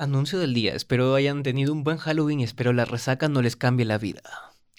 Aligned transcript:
Anuncio 0.00 0.38
del 0.38 0.54
día. 0.54 0.76
Espero 0.76 1.16
hayan 1.16 1.42
tenido 1.42 1.72
un 1.72 1.82
buen 1.82 1.96
Halloween 1.98 2.38
y 2.38 2.44
espero 2.44 2.72
la 2.72 2.84
resaca 2.84 3.28
no 3.28 3.42
les 3.42 3.56
cambie 3.56 3.84
la 3.84 3.98
vida. 3.98 4.22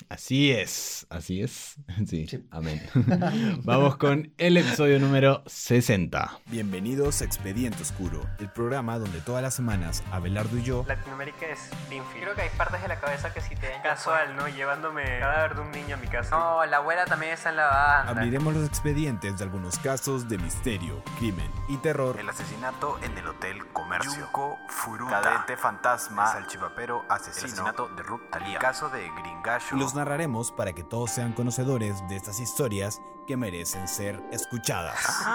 Así 0.07 0.51
es, 0.51 1.05
así 1.09 1.41
es. 1.41 1.75
Sí, 2.07 2.25
Sí. 2.27 2.47
amén. 2.51 2.81
Vamos 3.65 3.97
con 3.97 4.31
el 4.37 4.55
episodio 4.57 4.97
número 4.99 5.43
60. 5.45 6.39
Bienvenidos 6.45 7.21
a 7.21 7.25
Expediente 7.25 7.81
Oscuro, 7.83 8.21
el 8.39 8.49
programa 8.49 8.97
donde 8.97 9.19
todas 9.19 9.43
las 9.43 9.53
semanas 9.53 10.01
Abelardo 10.11 10.57
y 10.57 10.63
yo 10.63 10.85
Latinoamérica 10.87 11.45
es 11.47 11.59
Springfield. 11.71 12.23
Creo 12.23 12.35
que 12.35 12.41
hay 12.43 12.49
partes 12.57 12.81
de 12.81 12.87
la 12.87 12.99
cabeza 12.99 13.33
que 13.33 13.41
sí 13.41 13.55
te 13.55 13.69
casual, 13.83 14.35
¿no? 14.37 14.47
Llevándome 14.47 15.15
el 15.15 15.19
cadáver 15.19 15.55
de 15.55 15.61
un 15.61 15.71
niño 15.71 15.95
a 15.95 15.97
mi 15.99 16.07
casa. 16.07 16.37
No, 16.37 16.65
la 16.65 16.77
abuela 16.77 17.05
también 17.05 17.33
está 17.33 17.49
en 17.49 17.57
la 17.57 17.65
banda. 17.67 18.11
abriremos 18.11 18.53
los 18.53 18.65
expedientes 18.67 19.37
de 19.37 19.43
algunos 19.43 19.77
casos 19.79 20.29
de 20.29 20.37
misterio, 20.37 21.03
crimen 21.17 21.51
y 21.67 21.77
terror. 21.77 22.17
El 22.19 22.29
asesinato 22.29 22.97
en 23.03 23.17
el 23.17 23.27
Hotel 23.27 23.67
Comercio. 23.73 24.11
Yunko 24.21 24.57
Furuta, 24.69 25.21
cadete 25.21 25.57
fantasma, 25.57 26.31
salchipapero 26.31 27.03
asesino, 27.09 27.39
el 27.39 27.45
asesinato 27.51 27.87
de 27.89 28.03
Ruth 28.03 28.21
Talía, 28.31 28.53
el 28.53 28.59
caso 28.59 28.89
de 28.89 29.09
Gringallo. 29.09 29.77
Y 29.77 29.81
los 29.89 29.95
narraremos 29.95 30.51
para 30.51 30.73
que 30.73 30.83
todos 30.83 31.09
sean 31.09 31.33
conocedores 31.33 32.07
de 32.07 32.15
estas 32.15 32.39
historias 32.39 33.01
que 33.25 33.35
merecen 33.37 33.87
ser 33.87 34.21
escuchadas. 34.31 34.99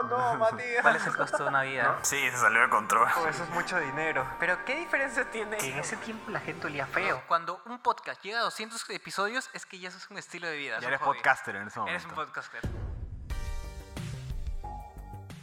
Oh, 0.00 0.02
no, 0.04 0.36
Matías. 0.38 0.82
¿Cuál 0.82 0.96
es 0.96 1.06
el 1.06 1.16
costo 1.16 1.42
de 1.42 1.48
una 1.48 1.62
vida? 1.62 1.98
Sí, 2.02 2.16
se 2.30 2.36
salió 2.38 2.60
de 2.62 2.68
control. 2.68 3.08
Oh, 3.20 3.26
eso 3.26 3.42
es 3.42 3.50
mucho 3.50 3.78
dinero. 3.80 4.24
Pero 4.38 4.64
¿qué 4.64 4.78
diferencia 4.78 5.28
tiene? 5.30 5.56
Que 5.56 5.72
en 5.72 5.78
ese 5.80 5.96
tiempo 5.96 6.30
la 6.30 6.38
gente 6.40 6.66
olía 6.68 6.86
feo. 6.86 7.20
Cuando 7.26 7.60
un 7.66 7.80
podcast 7.82 8.22
llega 8.22 8.38
a 8.38 8.42
200 8.44 8.88
episodios 8.90 9.50
es 9.54 9.66
que 9.66 9.78
ya 9.80 9.88
eso 9.88 9.98
es 9.98 10.08
un 10.10 10.16
estilo 10.18 10.46
de 10.46 10.56
vida. 10.56 10.78
Ya 10.80 10.86
eres 10.88 11.00
hobby. 11.00 11.16
podcaster 11.18 11.56
en 11.56 11.66
ese 11.66 11.80
momento. 11.80 11.98
Eres 11.98 12.08
un 12.08 12.14
podcaster. 12.14 12.60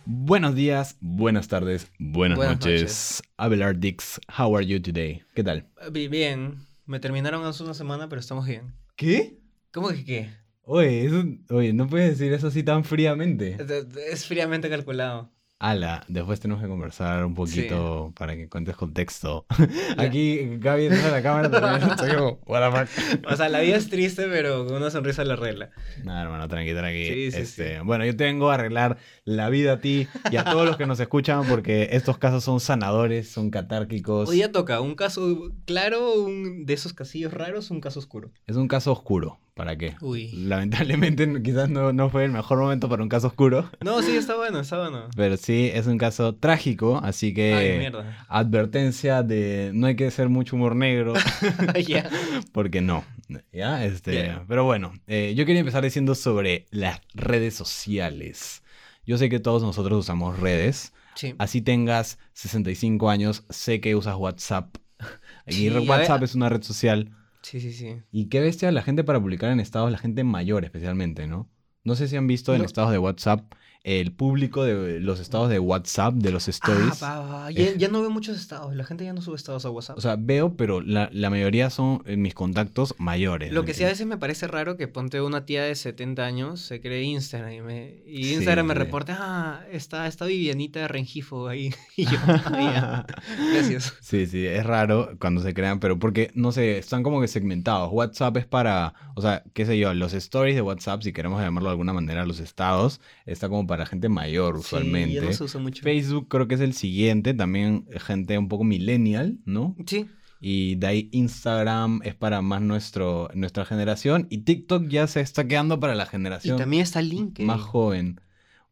Buenos 0.06 0.56
días, 0.56 0.95
buenas 1.02 1.48
tardes, 1.50 1.92
buenas, 2.00 2.38
Buenas 2.38 2.56
noches. 2.59 2.81
noches. 2.81 3.22
Abelard 3.38 3.76
Dix, 3.78 4.20
how 4.40 4.56
are 4.56 4.66
you 4.66 4.81
today? 4.81 5.23
¿Qué 5.36 5.44
tal? 5.44 5.67
Bi- 5.92 6.08
Bien. 6.08 6.66
Me 6.85 6.99
terminaron 6.99 7.44
hace 7.45 7.64
una 7.64 7.73
semana, 7.73 8.08
pero 8.09 8.19
estamos 8.19 8.45
bien. 8.45 8.73
¿Qué? 8.95 9.39
¿Cómo 9.73 9.89
que 9.89 10.05
qué? 10.05 10.30
Oye, 10.61 11.05
eso- 11.05 11.23
oye, 11.50 11.73
no 11.73 11.88
puedes 11.88 12.17
decir 12.17 12.33
eso 12.33 12.47
así 12.47 12.64
tan 12.64 12.83
fríamente. 12.83 13.58
Es- 13.59 13.97
Es 13.97 14.25
fríamente 14.25 14.69
calculado. 14.69 15.31
Ala, 15.58 16.03
después 16.09 16.42
tenemos 16.42 16.61
que 16.61 16.67
conversar 16.67 17.23
un 17.23 17.34
poquito 17.34 18.14
para 18.17 18.36
que 18.36 18.50
cuentes 18.50 18.75
contexto. 18.75 19.45
Aquí 19.98 20.58
Gaby 20.58 20.88
a 20.88 21.09
la 21.09 21.23
cámara 21.23 21.50
también. 21.50 21.92
Estoy 21.92 22.14
como, 22.14 22.39
what 22.45 22.86
the 22.86 22.86
fuck. 22.86 23.31
O 23.31 23.36
sea, 23.38 23.48
la 23.48 23.61
vida 23.61 23.78
es 23.78 23.89
triste, 23.89 24.28
pero 24.30 24.66
con 24.67 24.76
una 24.76 24.92
sonrisa 24.92 25.23
la 25.23 25.38
regla. 25.38 25.70
Nada, 26.03 26.23
hermano, 26.23 26.50
tranqui, 26.50 26.73
tranqui. 26.73 27.06
Sí, 27.06 27.31
sí, 27.31 27.38
Este, 27.38 27.80
Bueno, 27.80 28.06
yo 28.06 28.17
tengo 28.17 28.52
a 28.52 28.56
arreglar 28.56 28.98
la 29.23 29.50
vida 29.50 29.73
a 29.73 29.80
ti 29.80 30.09
y 30.30 30.36
a 30.36 30.44
todos 30.44 30.66
los 30.66 30.76
que 30.76 30.88
nos 30.88 31.00
escuchan 31.00 31.48
porque 31.48 31.88
estos 31.94 32.17
casos 32.17 32.44
son 32.44 32.59
sanadores, 32.59 33.30
son 33.30 33.50
catárquicos. 33.50 34.28
Hoy 34.28 34.39
ya 34.39 34.52
toca 34.52 34.81
un 34.81 34.95
caso 34.95 35.53
claro, 35.64 36.16
un 36.22 36.66
de 36.66 36.73
esos 36.73 36.92
casillos 36.92 37.33
raros, 37.33 37.72
un 37.72 37.80
caso 37.80 38.00
oscuro. 38.00 38.33
Es 38.45 38.58
un 38.58 38.67
caso 38.67 38.92
oscuro. 38.92 39.39
¿Para 39.56 39.78
qué? 39.78 39.95
Uy. 40.02 40.31
Lamentablemente 40.34 41.42
quizás 41.42 41.70
no, 41.70 41.94
no 41.94 42.09
fue 42.09 42.25
el 42.25 42.31
mejor 42.31 42.59
momento 42.59 42.89
para 42.89 43.02
un 43.02 43.08
caso 43.08 43.28
oscuro, 43.28 43.70
No, 43.81 44.02
sí, 44.02 44.17
está 44.17 44.36
bueno, 44.36 44.59
está 44.59 44.78
bueno. 44.80 45.08
pero 45.16 45.38
sí 45.38 45.72
es 45.73 45.88
un 45.88 45.98
caso 45.98 46.36
trágico, 46.36 47.00
así 47.02 47.34
que 47.34 47.53
Ay, 47.53 47.80
mierda. 47.80 48.26
advertencia 48.28 49.23
de 49.23 49.72
no 49.73 49.88
hay 49.88 49.95
que 49.95 50.08
hacer 50.08 50.28
mucho 50.28 50.58
humor 50.58 50.76
negro, 50.76 51.14
ya. 51.88 52.09
porque 52.52 52.81
no, 52.81 53.06
¿ya? 53.53 53.86
Este, 53.86 54.33
pero 54.45 54.66
bueno, 54.66 54.92
eh, 55.08 55.33
yo 55.38 55.45
quería 55.45 55.61
empezar 55.61 55.83
diciendo 55.86 56.16
sobre 56.16 56.66
las 56.70 57.00
redes 57.14 57.53
sociales. 57.56 58.61
Yo 59.06 59.17
sé 59.17 59.30
que 59.30 59.39
todos 59.39 59.64
nosotros 59.64 60.00
usamos 60.02 60.38
redes, 60.38 60.92
Sí. 61.16 61.33
así 61.38 61.61
tengas 61.61 62.20
65 62.33 63.09
años, 63.09 63.45
sé 63.50 63.80
que 63.80 63.95
usas 63.95 64.17
WhatsApp. 64.17 64.76
Y 65.48 65.53
Sí, 65.53 65.70
WhatsApp 65.70 66.23
es 66.23 66.36
una 66.36 66.50
red 66.50 66.61
social. 66.64 67.11
Sí, 67.46 67.62
sí, 67.62 67.74
sí. 67.74 68.02
Y 68.12 68.28
qué 68.30 68.40
bestia 68.40 68.72
la 68.72 68.82
gente 68.82 69.04
para 69.04 69.20
publicar 69.20 69.52
en 69.52 69.60
estados, 69.60 69.92
la 69.92 70.00
gente 70.00 70.24
mayor 70.24 70.66
especialmente, 70.66 71.28
¿no? 71.28 71.48
No 71.83 71.94
sé 71.95 72.08
si 72.08 72.16
han 72.16 72.26
visto 72.26 72.56
en 72.56 72.64
estados 72.64 72.89
de 72.89 72.98
WhatsApp 72.98 73.54
el 73.88 74.12
público 74.12 74.64
de 74.64 75.00
los 75.00 75.20
estados 75.20 75.48
de 75.48 75.60
WhatsApp, 75.60 76.16
de 76.16 76.32
los 76.32 76.48
stories. 76.48 77.04
Ah, 77.04 77.20
va, 77.20 77.26
va. 77.44 77.52
Ya, 77.52 77.66
Eh. 77.66 77.76
ya 77.78 77.88
no 77.88 78.02
veo 78.02 78.10
muchos 78.10 78.36
estados. 78.36 78.76
La 78.76 78.84
gente 78.84 79.06
ya 79.06 79.14
no 79.14 79.22
sube 79.22 79.36
estados 79.36 79.64
a 79.66 79.70
WhatsApp. 79.70 79.96
O 80.00 80.02
sea, 80.02 80.16
veo, 80.18 80.56
pero 80.58 80.82
la, 80.82 81.08
la 81.14 81.30
mayoría 81.30 81.70
son 81.70 82.02
en 82.08 82.23
mis 82.23 82.34
contactos 82.34 82.96
mayores. 82.98 83.52
Lo 83.54 83.62
¿me 83.62 83.68
que 83.68 83.73
sí 83.76 83.84
a 83.84 83.88
veces 83.88 84.08
me 84.08 84.18
parece 84.18 84.48
raro 84.48 84.76
que 84.76 84.88
ponte 84.88 85.22
una 85.22 85.46
tía 85.46 85.64
de 85.64 85.76
70 85.76 86.26
años, 86.26 86.62
se 86.62 86.82
cree 86.82 87.04
Instagram 87.04 87.52
y, 87.54 87.62
me- 87.62 88.02
y 88.08 88.23
Sí, 88.23 88.34
Instagram 88.34 88.66
me 88.66 88.73
reporta, 88.73 89.18
ah, 89.22 89.62
está, 89.72 90.08
está 90.08 90.26
Vivianita 90.26 90.80
de 90.80 90.88
Rengifo 90.88 91.48
ahí. 91.48 91.72
Y 91.96 92.06
yo, 92.06 92.17
ah. 92.26 93.06
Gracias. 93.54 93.94
Sí, 94.02 94.26
sí, 94.26 94.48
es 94.48 94.66
raro 94.66 95.12
cuando 95.20 95.42
se 95.42 95.54
crean, 95.54 95.80
pero 95.80 96.00
porque, 96.00 96.32
no 96.34 96.52
sé, 96.52 96.80
están 96.80 97.04
como 97.04 97.22
que 97.22 97.28
segmentados. 97.28 97.90
WhatsApp 97.92 98.38
es 98.38 98.46
para, 98.48 98.96
o 99.16 99.22
sea, 99.22 99.44
qué 99.54 99.66
sé 99.67 99.78
yo, 99.78 99.94
los 99.94 100.14
stories 100.14 100.56
de 100.56 100.62
WhatsApp, 100.64 101.04
si 101.04 101.14
queremos 101.14 101.40
llamarlo 101.42 101.70
de 101.70 101.73
alguna 101.73 101.94
manera, 101.94 102.26
los 102.26 102.40
estados, 102.40 103.00
está 103.25 103.49
como 103.49 103.65
para 103.67 103.86
gente 103.86 104.09
mayor 104.09 104.55
usualmente. 104.58 105.09
Sí, 105.09 105.15
ya 105.15 105.21
no 105.23 105.33
se 105.33 105.43
usa 105.43 105.59
mucho. 105.61 105.83
Facebook 105.83 106.27
creo 106.27 106.47
que 106.47 106.55
es 106.55 106.61
el 106.61 106.73
siguiente, 106.73 107.33
también 107.33 107.87
gente 107.97 108.37
un 108.37 108.47
poco 108.47 108.63
millennial, 108.63 109.39
¿no? 109.45 109.75
Sí, 109.87 110.08
Y 110.39 110.75
de 110.75 110.87
ahí 110.87 111.09
Instagram 111.11 112.02
es 112.03 112.13
para 112.15 112.41
más 112.41 112.61
nuestro, 112.61 113.30
nuestra 113.33 113.65
generación. 113.65 114.27
Y 114.30 114.39
TikTok 114.39 114.87
ya 114.87 115.08
se 115.08 115.21
está 115.21 115.47
quedando 115.47 115.80
para 115.80 115.95
la 115.95 116.03
y 116.03 116.08
generación 116.08 116.58
también 116.58 116.83
está 116.83 117.02
LinkedIn. 117.02 117.47
más 117.47 117.61
joven. 117.61 118.19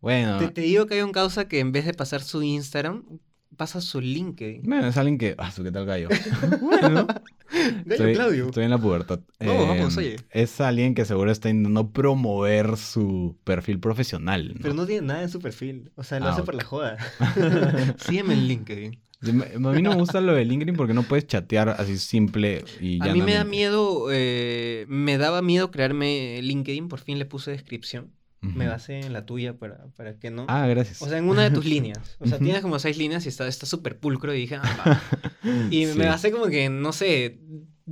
Bueno, 0.01 0.37
Te, 0.37 0.49
te 0.49 0.61
digo 0.61 0.85
que 0.85 0.95
hay 0.95 1.01
un 1.01 1.13
causa 1.13 1.47
que 1.47 1.59
en 1.59 1.71
vez 1.71 1.85
de 1.85 1.93
pasar 1.93 2.21
su 2.21 2.43
Instagram, 2.43 3.05
pasa 3.55 3.81
su 3.81 4.01
LinkedIn. 4.01 4.63
bueno, 4.63 4.87
es 4.87 4.97
alguien 4.97 5.17
que... 5.17 5.35
Ah, 5.37 5.51
su, 5.51 5.63
¿qué 5.63 5.71
tal 5.71 5.85
gallo? 5.85 6.09
bueno, 6.61 7.07
Gallo 7.07 7.83
estoy, 7.89 8.13
Claudio. 8.15 8.45
estoy 8.47 8.63
en 8.65 8.69
la 8.71 8.77
pubertad. 8.79 9.19
Vamos, 9.39 9.67
vamos, 9.67 9.93
Em, 9.93 9.99
oye. 9.99 10.15
Es 10.31 10.59
alguien 10.61 10.95
que 10.95 11.05
seguro 11.05 11.31
está 11.31 11.49
intentando 11.49 11.91
promover 11.91 12.77
su 12.77 13.37
perfil 13.43 13.79
profesional. 13.79 14.49
¿no? 14.55 14.59
Pero 14.61 14.73
no 14.73 14.85
tiene 14.85 15.07
nada 15.07 15.21
en 15.23 15.29
su 15.29 15.39
perfil. 15.39 15.91
O 15.95 16.03
sea, 16.03 16.19
lo 16.19 16.27
Ah, 16.27 16.31
hace 16.31 16.43
por 16.43 16.55
la 16.55 16.63
joda. 16.63 16.97
Sígueme 17.97 18.33
en 18.33 18.47
LinkedIn. 18.47 18.99
A 19.25 19.71
mí 19.71 19.81
no 19.81 19.91
me 19.91 19.95
gusta 19.95 20.19
lo 20.19 20.33
de 20.33 20.43
LinkedIn 20.43 20.75
porque 20.75 20.93
no 20.93 21.03
puedes 21.03 21.25
chatear 21.27 21.69
así 21.69 21.97
simple 21.97 22.65
y 22.81 23.01
A 23.01 23.13
mí 23.13 23.21
me 23.21 23.33
da 23.35 23.45
miedo, 23.45 24.07
eh, 24.11 24.85
me 24.89 25.17
daba 25.17 25.41
miedo 25.41 25.71
crearme 25.71 26.41
LinkedIn, 26.41 26.89
por 26.89 26.99
fin 26.99 27.19
le 27.19 27.25
puse 27.25 27.51
descripción. 27.51 28.11
Me 28.43 28.67
basé 28.67 28.99
en 28.99 29.13
la 29.13 29.25
tuya 29.25 29.53
para, 29.57 29.85
para 29.95 30.19
que 30.19 30.29
no. 30.29 30.45
Ah, 30.49 30.67
gracias. 30.67 31.01
O 31.01 31.07
sea, 31.07 31.17
en 31.17 31.29
una 31.29 31.43
de 31.43 31.51
tus 31.51 31.65
líneas. 31.75 32.17
O 32.19 32.27
sea, 32.27 32.37
tienes 32.39 32.61
como 32.61 32.77
seis 32.79 32.97
líneas 32.97 33.25
y 33.25 33.29
está 33.29 33.47
está 33.47 33.65
súper 33.65 33.97
pulcro 33.99 34.33
y 34.33 34.39
dije, 34.41 34.55
ah, 34.55 34.61
va. 34.85 35.01
Y 35.71 35.85
Sí. 35.85 35.97
me 35.97 36.05
basé 36.07 36.31
como 36.31 36.47
que, 36.47 36.69
no 36.69 36.91
sé, 36.93 37.39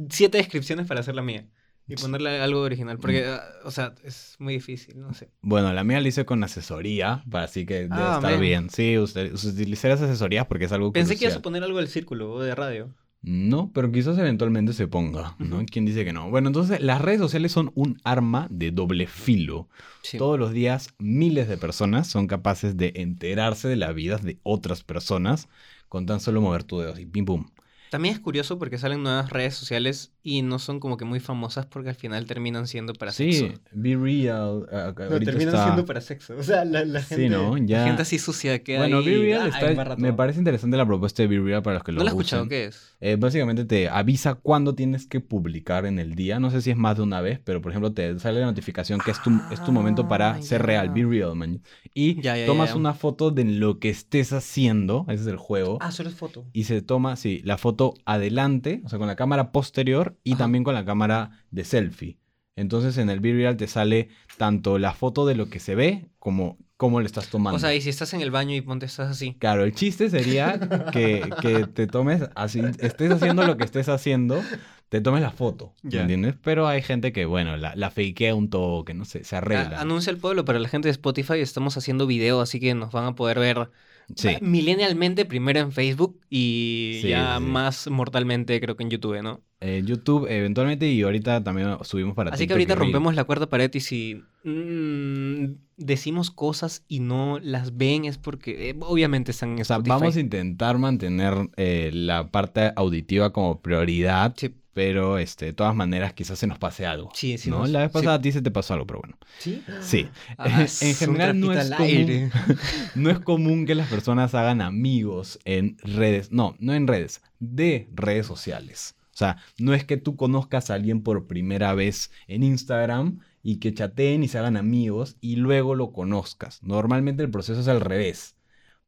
siete 0.09 0.37
descripciones 0.37 0.87
para 0.87 0.99
hacer 0.99 1.15
la 1.15 1.21
mía. 1.21 1.47
Y 1.87 1.95
ponerle 1.95 2.39
algo 2.41 2.61
original. 2.61 2.97
Porque, 2.99 3.25
ah, 3.25 3.41
o 3.65 3.71
sea, 3.71 3.95
es 4.03 4.35
muy 4.39 4.53
difícil, 4.53 4.99
no 5.01 5.13
sé. 5.13 5.29
Bueno, 5.41 5.73
la 5.73 5.83
mía 5.83 5.99
la 5.99 6.07
hice 6.07 6.23
con 6.25 6.41
asesoría, 6.43 7.23
para 7.29 7.45
así 7.45 7.65
que 7.65 7.81
debe 7.81 7.95
Ah, 7.95 8.13
estar 8.15 8.31
man. 8.31 8.39
bien. 8.39 8.69
Sí, 8.69 8.97
usted, 8.97 9.33
utilicé 9.33 9.89
las 9.89 10.01
asesorías 10.01 10.45
porque 10.45 10.65
es 10.65 10.71
algo 10.71 10.93
Pensé 10.93 11.17
que 11.17 11.25
ibas 11.25 11.35
a 11.37 11.41
poner 11.41 11.63
algo 11.63 11.79
del 11.79 11.87
círculo 11.89 12.31
o 12.33 12.41
de 12.41 12.55
radio. 12.55 12.93
No, 13.23 13.71
pero 13.71 13.91
quizás 13.91 14.17
eventualmente 14.17 14.73
se 14.73 14.87
ponga, 14.87 15.35
¿no? 15.37 15.63
¿Quién 15.69 15.85
dice 15.85 16.03
que 16.03 16.11
no? 16.11 16.31
Bueno, 16.31 16.47
entonces 16.47 16.81
las 16.81 17.01
redes 17.01 17.19
sociales 17.19 17.51
son 17.51 17.71
un 17.75 17.99
arma 18.03 18.47
de 18.49 18.71
doble 18.71 19.05
filo. 19.05 19.69
Sí. 20.01 20.17
Todos 20.17 20.39
los 20.39 20.53
días 20.53 20.95
miles 20.97 21.47
de 21.47 21.57
personas 21.57 22.07
son 22.07 22.25
capaces 22.25 22.77
de 22.77 22.93
enterarse 22.95 23.67
de 23.67 23.75
la 23.75 23.91
vida 23.91 24.17
de 24.17 24.39
otras 24.41 24.83
personas 24.83 25.49
con 25.87 26.07
tan 26.07 26.19
solo 26.19 26.41
mover 26.41 26.63
tu 26.63 26.79
dedo 26.79 26.97
y 26.99 27.05
pim 27.05 27.25
pum. 27.25 27.45
También 27.91 28.15
es 28.15 28.21
curioso 28.21 28.57
porque 28.57 28.77
salen 28.77 29.03
nuevas 29.03 29.29
redes 29.29 29.53
sociales 29.53 30.13
y 30.23 30.43
no 30.43 30.59
son 30.59 30.79
como 30.79 30.97
que 30.97 31.05
muy 31.05 31.19
famosas 31.19 31.65
porque 31.65 31.89
al 31.89 31.95
final 31.95 32.25
terminan 32.25 32.67
siendo 32.67 32.93
para 32.93 33.11
Sí, 33.11 33.33
sexo. 33.33 33.59
be 33.71 33.95
real. 33.95 34.67
No, 34.71 34.77
ahorita 34.77 35.19
terminan 35.19 35.47
está- 35.55 35.63
siendo 35.63 35.85
para 35.85 35.99
sexo. 36.01 36.35
O 36.37 36.43
sea, 36.43 36.63
la, 36.63 36.85
la 36.85 37.01
Sí, 37.01 37.15
gente, 37.15 37.29
¿no? 37.29 37.57
la 37.57 37.85
gente 37.85 38.01
así 38.03 38.19
sucia 38.19 38.63
que 38.63 38.77
Bueno, 38.77 38.99
ahí, 38.99 39.05
Be 39.05 39.17
Real 39.17 39.51
ah, 39.53 39.59
está- 39.71 39.95
me 39.97 40.13
parece 40.13 40.39
interesante 40.39 40.77
la 40.77 40.85
propuesta 40.85 41.23
de 41.23 41.27
Be 41.27 41.39
Real 41.39 41.63
para 41.63 41.75
los 41.75 41.83
que 41.83 41.91
lo 41.91 41.97
No 41.99 42.03
la 42.03 42.11
he 42.11 42.13
escuchado. 42.13 42.47
¿qué 42.47 42.65
es? 42.65 42.91
Eh, 43.01 43.15
básicamente 43.19 43.65
te 43.65 43.89
avisa 43.89 44.35
cuándo 44.35 44.75
tienes 44.75 45.07
que 45.07 45.19
publicar 45.21 45.85
en 45.87 45.97
el 45.97 46.13
día. 46.13 46.39
No 46.39 46.51
sé 46.51 46.61
si 46.61 46.69
es 46.69 46.77
más 46.77 46.97
de 46.97 47.01
una 47.03 47.19
vez, 47.21 47.39
pero 47.43 47.61
por 47.61 47.71
ejemplo 47.71 47.91
te 47.91 48.19
sale 48.19 48.39
la 48.41 48.45
notificación 48.45 48.99
que 49.03 49.09
es 49.11 49.21
tu, 49.23 49.31
es 49.51 49.63
tu 49.63 49.71
momento 49.71 50.07
para 50.07 50.35
Ah, 50.35 50.41
ser 50.43 50.61
real, 50.61 50.89
be 50.91 51.03
real, 51.03 51.35
man. 51.35 51.61
Y 51.95 52.21
Ya, 52.21 52.37
ya, 52.37 52.45
tomas 52.45 52.69
ya. 52.69 52.75
una 52.75 52.93
foto 52.93 53.31
de 53.31 53.43
lo 53.43 53.79
que 53.79 53.89
estés 53.89 54.31
haciendo, 54.33 55.05
ese 55.09 55.21
es 55.23 55.27
el 55.27 55.37
juego. 55.37 55.79
Ah, 55.81 55.91
solo 55.91 56.09
es 56.09 56.15
foto. 56.15 56.45
Y 56.53 56.65
se 56.65 56.81
toma, 56.83 57.15
sí, 57.15 57.41
la 57.43 57.57
foto 57.57 57.95
adelante, 58.05 58.81
o 58.85 58.89
sea, 58.89 58.99
con 58.99 59.07
la 59.07 59.15
cámara 59.15 59.51
posterior 59.51 60.10
y 60.23 60.33
Ajá. 60.33 60.39
también 60.39 60.63
con 60.63 60.73
la 60.73 60.85
cámara 60.85 61.43
de 61.51 61.63
selfie. 61.63 62.17
Entonces 62.55 62.97
en 62.97 63.09
el 63.09 63.19
Be 63.21 63.33
Real 63.33 63.57
te 63.57 63.67
sale 63.67 64.09
tanto 64.37 64.77
la 64.77 64.93
foto 64.93 65.25
de 65.25 65.35
lo 65.35 65.49
que 65.49 65.59
se 65.59 65.73
ve 65.75 66.09
como 66.19 66.57
cómo 66.77 66.99
le 66.99 67.05
estás 67.05 67.29
tomando. 67.29 67.55
O 67.55 67.59
sea, 67.59 67.73
y 67.75 67.81
si 67.81 67.89
estás 67.89 68.13
en 68.13 68.21
el 68.21 68.31
baño 68.31 68.55
y 68.55 68.61
ponte 68.61 68.85
estás 68.87 69.09
así. 69.11 69.35
Claro, 69.39 69.63
el 69.63 69.73
chiste 69.73 70.09
sería 70.09 70.59
que, 70.91 71.29
que 71.41 71.67
te 71.67 71.87
tomes 71.87 72.23
así, 72.35 72.61
estés 72.79 73.11
haciendo 73.11 73.45
lo 73.45 73.55
que 73.55 73.63
estés 73.63 73.87
haciendo, 73.87 74.41
te 74.89 74.99
tomes 74.99 75.21
la 75.21 75.31
foto, 75.31 75.73
¿me 75.83 75.91
Ya. 75.91 76.01
entiendes? 76.01 76.35
Pero 76.43 76.67
hay 76.67 76.81
gente 76.81 77.13
que, 77.13 77.25
bueno, 77.25 77.55
la, 77.55 77.75
la 77.75 77.91
fakea 77.91 78.35
un 78.35 78.49
toque, 78.49 78.93
no 78.93 79.05
sé, 79.05 79.23
se 79.23 79.35
arregla. 79.35 79.77
A- 79.77 79.81
anuncia 79.81 80.11
el 80.11 80.17
pueblo 80.17 80.43
para 80.43 80.59
la 80.59 80.67
gente 80.67 80.87
de 80.87 80.91
Spotify. 80.91 81.35
Estamos 81.39 81.77
haciendo 81.77 82.07
video, 82.07 82.41
así 82.41 82.59
que 82.59 82.73
nos 82.73 82.91
van 82.91 83.05
a 83.05 83.15
poder 83.15 83.39
ver 83.39 83.69
Sí. 84.15 84.35
Millennialmente 84.41 85.23
primero 85.25 85.59
en 85.61 85.71
Facebook 85.71 86.19
y 86.29 86.99
Sí, 87.01 87.09
ya 87.09 87.37
sí. 87.37 87.43
más 87.45 87.87
mortalmente 87.89 88.59
creo 88.59 88.75
que 88.75 88.83
en 88.83 88.89
YouTube, 88.89 89.21
¿no? 89.21 89.41
Eh, 89.63 89.83
YouTube 89.85 90.25
eventualmente 90.27 90.89
y 90.89 91.03
ahorita 91.03 91.43
también 91.43 91.77
subimos 91.83 92.15
para 92.15 92.31
Así 92.31 92.47
que 92.47 92.53
ahorita 92.53 92.73
rompemos 92.73 93.13
la 93.13 93.25
cuarta 93.25 93.47
pared 93.47 93.69
y 93.73 93.79
si 93.79 94.23
mm, 94.43 95.53
decimos 95.77 96.31
cosas 96.31 96.83
y 96.87 96.99
no 96.99 97.37
las 97.39 97.77
ven 97.77 98.05
es 98.05 98.17
porque 98.17 98.71
eh, 98.71 98.75
obviamente 98.79 99.29
están 99.31 99.51
en 99.53 99.61
O 99.61 99.63
sea, 99.65 99.75
Spotify. 99.77 99.89
vamos 99.99 100.15
a 100.15 100.19
intentar 100.19 100.77
mantener 100.77 101.33
eh, 101.57 101.91
la 101.93 102.29
parte 102.31 102.71
auditiva 102.75 103.31
como 103.33 103.61
prioridad, 103.61 104.33
Sí. 104.35 104.49
pero 104.73 105.17
este, 105.19 105.45
de 105.45 105.53
todas 105.53 105.75
maneras 105.75 106.13
quizás 106.13 106.39
se 106.39 106.47
nos 106.47 106.57
pase 106.57 106.85
algo. 106.87 107.11
Sí, 107.13 107.37
sí 107.37 107.49
¿no? 107.51 107.59
nos- 107.59 107.69
La 107.69 107.81
vez 107.81 107.91
sí. 107.91 107.93
pasada 107.93 108.15
a 108.15 108.21
ti 108.21 108.31
se 108.31 108.41
te 108.41 108.49
pasó 108.51 108.73
algo, 108.73 108.87
pero 108.87 109.01
bueno. 109.01 109.17
¿Sí? 109.37 109.61
Sí. 109.81 110.07
Ah, 110.39 110.65
en 110.81 110.95
general 110.95 111.39
no 111.39 111.53
es, 111.53 111.69
común, 111.71 112.31
no 112.95 113.09
es 113.11 113.19
común 113.19 113.65
que 113.67 113.75
las 113.75 113.89
personas 113.89 114.33
hagan 114.33 114.61
amigos 114.61 115.39
en 115.45 115.77
redes, 115.83 116.31
no, 116.31 116.55
no 116.59 116.73
en 116.73 116.87
redes, 116.87 117.21
de 117.39 117.87
redes 117.93 118.25
sociales. 118.25 118.95
O 119.21 119.23
sea, 119.23 119.37
no 119.59 119.75
es 119.75 119.85
que 119.85 119.97
tú 119.97 120.15
conozcas 120.15 120.71
a 120.71 120.73
alguien 120.73 121.03
por 121.03 121.27
primera 121.27 121.75
vez 121.75 122.09
en 122.27 122.41
Instagram 122.41 123.19
y 123.43 123.57
que 123.57 123.71
chateen 123.71 124.23
y 124.23 124.27
se 124.27 124.39
hagan 124.39 124.57
amigos 124.57 125.17
y 125.21 125.35
luego 125.35 125.75
lo 125.75 125.91
conozcas. 125.93 126.63
Normalmente 126.63 127.21
el 127.21 127.29
proceso 127.29 127.61
es 127.61 127.67
al 127.67 127.81
revés. 127.81 128.35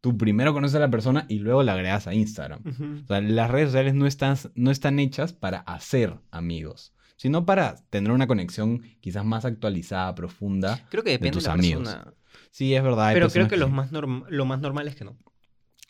Tú 0.02 0.18
primero 0.18 0.52
conoces 0.52 0.76
a 0.76 0.80
la 0.80 0.90
persona 0.90 1.26
y 1.30 1.38
luego 1.40 1.62
la 1.62 1.74
agregas 1.74 2.08
a 2.08 2.16
Instagram. 2.16 2.62
O 3.04 3.08
sea, 3.08 3.22
las 3.22 3.52
redes 3.52 3.68
sociales 3.70 3.94
no 3.94 4.08
están, 4.08 4.36
no 4.56 4.72
están 4.72 4.98
hechas 5.00 5.34
para 5.34 5.60
hacer 5.60 6.16
amigos, 6.32 6.94
sino 7.16 7.46
para 7.46 7.76
tener 7.92 8.12
una 8.12 8.26
conexión 8.28 8.82
quizás 9.02 9.24
más 9.24 9.46
actualizada, 9.46 10.16
profunda. 10.16 10.86
Creo 10.90 11.04
que 11.04 11.12
depende 11.12 11.32
tus 11.36 11.44
de 11.44 11.48
la 11.50 11.54
amigos. 11.54 11.84
persona. 11.84 12.14
Sí, 12.50 12.74
es 12.74 12.82
verdad. 12.84 13.14
Pero 13.14 13.30
creo 13.30 13.48
que, 13.48 13.56
los 13.58 13.72
más 13.72 13.92
norm- 13.92 14.26
lo 14.30 14.46
más 14.46 14.60
normal 14.60 14.88
es 14.88 14.96
que 14.96 15.06
no. 15.06 15.16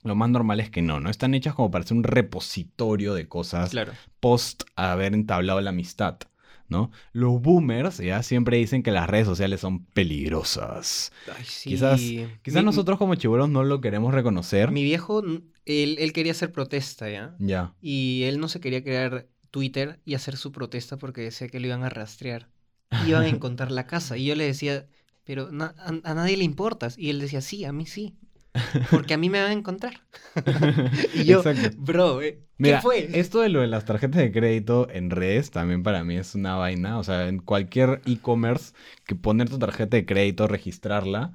Lo 0.04 0.16
más 0.16 0.30
normal 0.30 0.60
es 0.60 0.70
que 0.70 0.82
no, 0.82 1.00
no 1.00 1.10
están 1.10 1.34
hechas 1.34 1.56
como 1.56 1.72
para 1.72 1.86
ser 1.86 1.98
un 1.98 2.04
repositorio 2.04 3.14
de 3.14 3.28
cosas 3.28 3.70
Claro. 3.72 3.94
post 4.20 4.64
haber 4.76 5.14
entablado 5.14 5.62
la 5.62 5.70
amistad, 5.72 6.18
¿no? 6.68 6.92
Los 7.14 7.42
boomers 7.42 7.98
ya 8.00 8.22
siempre 8.24 8.58
dicen 8.58 8.84
que 8.84 8.92
las 8.92 9.10
redes 9.10 9.28
sociales 9.28 9.60
son 9.62 9.86
peligrosas. 9.86 11.12
Ay, 11.38 11.44
sí. 11.46 11.70
Quizás, 11.70 12.00
quizás 12.42 12.62
Mi- 12.62 12.66
nosotros 12.66 12.98
como 12.98 13.16
chibolos 13.16 13.50
no 13.50 13.64
lo 13.64 13.82
queremos 13.82 14.14
reconocer. 14.14 14.72
Mi 14.72 14.84
viejo, 14.84 15.22
él, 15.66 15.96
él 16.00 16.14
quería 16.14 16.32
hacer 16.32 16.52
protesta, 16.52 17.10
¿ya? 17.10 17.36
Ya. 17.40 17.74
Y 17.82 18.24
él 18.24 18.40
no 18.40 18.48
se 18.48 18.60
quería 18.60 18.84
crear 18.84 19.28
Twitter 19.52 20.00
y 20.06 20.16
hacer 20.16 20.36
su 20.38 20.52
protesta 20.52 20.98
porque 20.98 21.22
decía 21.22 21.48
que 21.48 21.60
lo 21.60 21.68
iban 21.68 21.84
a 21.84 21.90
rastrear. 21.90 22.50
Iban 23.08 23.24
a 23.24 23.28
encontrar 23.28 23.72
la 23.72 23.88
casa. 23.88 24.18
Y 24.18 24.26
yo 24.26 24.36
le 24.36 24.46
decía, 24.46 24.86
pero 25.24 25.52
na- 25.52 25.74
a, 25.80 25.90
a 26.12 26.14
nadie 26.14 26.38
le 26.38 26.44
importas. 26.44 26.98
Y 26.98 27.10
él 27.10 27.20
decía, 27.20 27.42
sí, 27.42 27.66
a 27.66 27.72
mí 27.72 27.86
sí. 27.86 28.16
Porque 28.90 29.14
a 29.14 29.18
mí 29.18 29.30
me 29.30 29.42
van 29.42 29.52
a 29.52 29.54
encontrar. 29.54 30.02
y 31.12 31.26
yo, 31.26 31.46
Exacto. 31.46 31.72
bro, 31.76 32.22
eh, 32.22 32.44
¿qué 32.62 32.76
Mira, 32.76 32.78
fue? 32.78 33.10
esto 33.12 33.42
de 33.42 33.50
lo 33.50 33.62
de 33.62 33.68
las 33.68 33.86
tarjetas 33.86 34.22
de 34.22 34.32
crédito 34.32 34.88
en 34.90 35.10
redes 35.10 35.52
también 35.52 35.84
para 35.84 36.04
mí 36.04 36.16
es 36.18 36.36
una 36.36 36.56
vaina. 36.56 37.00
O 37.00 37.04
sea, 37.04 37.28
en 37.28 37.40
cualquier 37.40 38.02
e-commerce 38.06 38.74
que 39.06 39.16
poner 39.16 39.50
tu 39.50 39.60
tarjeta 39.60 39.98
de 39.98 40.06
crédito, 40.06 40.48
registrarla, 40.48 41.34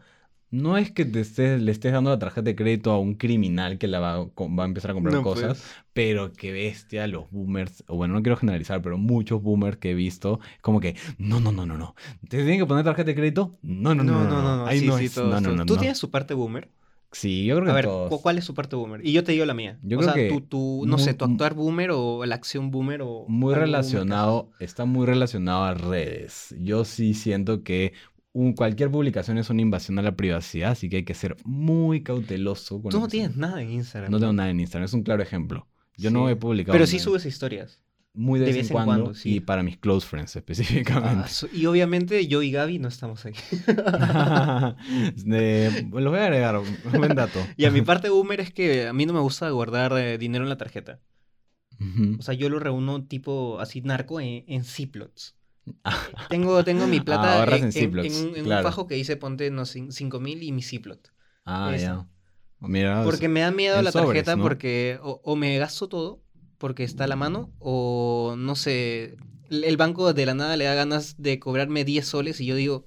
no 0.50 0.78
es 0.78 0.90
que 0.92 1.04
te 1.04 1.20
estés, 1.20 1.60
le 1.60 1.70
estés 1.72 1.92
dando 1.92 2.10
la 2.10 2.18
tarjeta 2.18 2.42
de 2.44 2.56
crédito 2.56 2.92
a 2.92 2.98
un 3.00 3.14
criminal 3.14 3.78
que 3.78 3.88
la 3.88 4.00
va, 4.00 4.24
va 4.24 4.62
a 4.64 4.66
empezar 4.66 4.92
a 4.92 4.94
comprar 4.94 5.18
No, 5.18 5.20
cosas. 5.20 5.58
pues. 5.58 5.82
Pero 5.92 6.32
qué 6.32 6.52
bestia, 6.52 7.06
los 7.08 7.30
boomers, 7.30 7.84
o 7.88 7.96
bueno, 7.96 8.14
no 8.14 8.22
quiero 8.22 8.36
generalizar, 8.36 8.80
pero 8.80 8.96
muchos 8.96 9.42
boomers 9.42 9.76
que 9.78 9.90
he 9.90 9.94
visto, 9.94 10.40
como 10.62 10.80
que, 10.80 10.96
no, 11.18 11.40
no, 11.40 11.52
no, 11.52 11.66
no, 11.66 11.76
no. 11.76 11.94
¿Te 12.28 12.38
tienen 12.38 12.58
que 12.60 12.66
poner 12.66 12.84
tarjeta 12.84 13.06
de 13.08 13.14
crédito? 13.16 13.58
No, 13.62 13.94
no, 13.94 14.04
no, 14.04 14.24
no, 14.26 14.42
no. 14.42 14.58
Ahí 14.64 14.80
sí, 14.80 14.86
no 14.86 14.96
sí, 14.96 15.10
es. 15.10 15.10
todos, 15.10 15.38
no, 15.40 15.40
no, 15.40 15.52
todos. 15.52 15.52
no, 15.52 15.64
¿Tú 15.64 15.76
no. 15.76 15.76
tienes 15.76 15.98
su 15.98 16.10
parte 16.10 16.34
boomer? 16.34 16.70
Sí, 17.10 17.46
yo 17.46 17.54
creo 17.56 17.64
que 17.66 17.70
A 17.70 17.74
ver, 17.74 17.84
todos. 17.86 18.08
¿cu- 18.10 18.20
¿cuál 18.20 18.36
es 18.38 18.44
su 18.44 18.54
parte 18.54 18.76
boomer? 18.76 19.04
Y 19.06 19.12
yo 19.12 19.24
te 19.24 19.32
digo 19.32 19.44
la 19.46 19.54
mía. 19.54 19.78
Yo 19.82 19.96
o 19.96 20.00
creo 20.00 20.12
sea, 20.12 20.22
que 20.22 20.28
tu, 20.28 20.40
tu- 20.42 20.84
no 20.86 20.98
sé, 20.98 21.14
tu 21.14 21.24
actuar 21.24 21.54
boomer 21.54 21.90
o 21.92 22.24
la 22.26 22.34
acción 22.34 22.70
boomer 22.70 23.00
o... 23.02 23.24
Muy 23.28 23.54
boomer 23.54 23.60
relacionado, 23.60 24.50
está 24.60 24.84
muy 24.84 25.06
relacionado 25.06 25.64
a 25.64 25.74
redes. 25.74 26.54
Yo 26.58 26.84
sí 26.84 27.14
siento 27.14 27.62
que 27.62 27.94
un- 28.32 28.52
cualquier 28.52 28.90
publicación 28.90 29.38
es 29.38 29.48
una 29.50 29.62
invasión 29.62 29.98
a 29.98 30.02
la 30.02 30.16
privacidad, 30.16 30.72
así 30.72 30.88
que 30.90 30.96
hay 30.98 31.04
que 31.04 31.14
ser 31.14 31.36
muy 31.44 32.02
cauteloso 32.02 32.82
con 32.82 32.90
Tú 32.90 33.00
no 33.00 33.08
tienes 33.08 33.36
nada 33.36 33.62
en 33.62 33.70
Instagram. 33.72 34.10
No 34.12 34.20
tengo 34.20 34.32
nada 34.34 34.50
en 34.50 34.60
Instagram, 34.60 34.84
es 34.84 34.92
un 34.92 35.02
claro 35.02 35.22
ejemplo. 35.22 35.66
Yo 35.96 36.10
no 36.10 36.28
he 36.28 36.36
publicado 36.36 36.74
Pero 36.74 36.86
sí 36.86 36.96
nada. 36.96 37.04
subes 37.04 37.24
historias. 37.26 37.82
Muy 38.14 38.40
de, 38.40 38.46
de 38.46 38.52
vez, 38.52 38.62
vez 38.62 38.70
en 38.70 38.74
cuando, 38.74 39.04
cuando, 39.04 39.14
sí. 39.14 39.36
y 39.36 39.40
para 39.40 39.62
mis 39.62 39.78
close 39.78 40.06
friends 40.06 40.34
específicamente. 40.36 41.24
Ah, 41.24 41.48
y 41.52 41.66
obviamente 41.66 42.26
yo 42.26 42.42
y 42.42 42.50
Gaby 42.50 42.78
no 42.78 42.88
estamos 42.88 43.24
ahí. 43.26 43.34
De- 45.16 45.88
los 45.92 46.10
voy 46.10 46.18
a 46.18 46.24
agregar, 46.24 46.56
un 46.58 46.92
buen 46.92 47.14
dato. 47.14 47.40
y 47.56 47.64
a 47.64 47.70
mi 47.70 47.82
parte 47.82 48.08
boomer 48.08 48.40
es 48.40 48.52
que 48.52 48.88
a 48.88 48.92
mí 48.92 49.06
no 49.06 49.12
me 49.12 49.20
gusta 49.20 49.48
guardar 49.50 49.92
eh, 49.98 50.18
dinero 50.18 50.44
en 50.44 50.50
la 50.50 50.56
tarjeta. 50.56 51.00
O 52.18 52.22
sea, 52.22 52.34
yo 52.34 52.48
lo 52.48 52.58
reúno 52.58 53.04
tipo 53.04 53.60
así 53.60 53.82
narco 53.82 54.20
en, 54.20 54.44
en 54.48 54.64
Ziplocs. 54.64 55.36
tengo, 56.28 56.64
tengo 56.64 56.86
mi 56.86 57.00
plata 57.00 57.34
Ah, 57.34 57.38
ahorras 57.40 57.58
en, 57.60 57.64
en 57.66 57.72
Ziplocs, 57.72 58.20
en 58.20 58.52
un, 58.52 58.62
fajo 58.62 58.86
que 58.88 58.94
dice 58.96 59.16
ponte 59.16 59.50
no, 59.50 59.64
5 59.64 60.18
mil 60.20 60.42
y 60.42 60.50
mi 60.50 60.62
Ziploc. 60.62 60.98
Ah, 61.44 61.76
ya. 61.76 62.06
Mira, 62.60 63.04
Porque 63.04 63.28
me 63.28 63.40
da 63.40 63.52
miedo 63.52 63.80
la 63.80 63.92
sobres, 63.92 64.08
tarjeta 64.08 64.34
¿no? 64.36 64.42
porque 64.42 64.98
o, 65.02 65.20
o 65.22 65.36
me 65.36 65.56
gasto 65.58 65.88
todo 65.88 66.20
porque 66.58 66.84
está 66.84 67.04
a 67.04 67.08
la 67.08 67.16
mano 67.16 67.50
o 67.58 68.34
no 68.36 68.54
sé, 68.56 69.16
el 69.50 69.76
banco 69.76 70.12
de 70.12 70.26
la 70.26 70.34
nada 70.34 70.56
le 70.56 70.64
da 70.64 70.74
ganas 70.74 71.16
de 71.18 71.38
cobrarme 71.38 71.84
10 71.84 72.06
soles 72.06 72.40
y 72.40 72.46
yo 72.46 72.54
digo, 72.56 72.84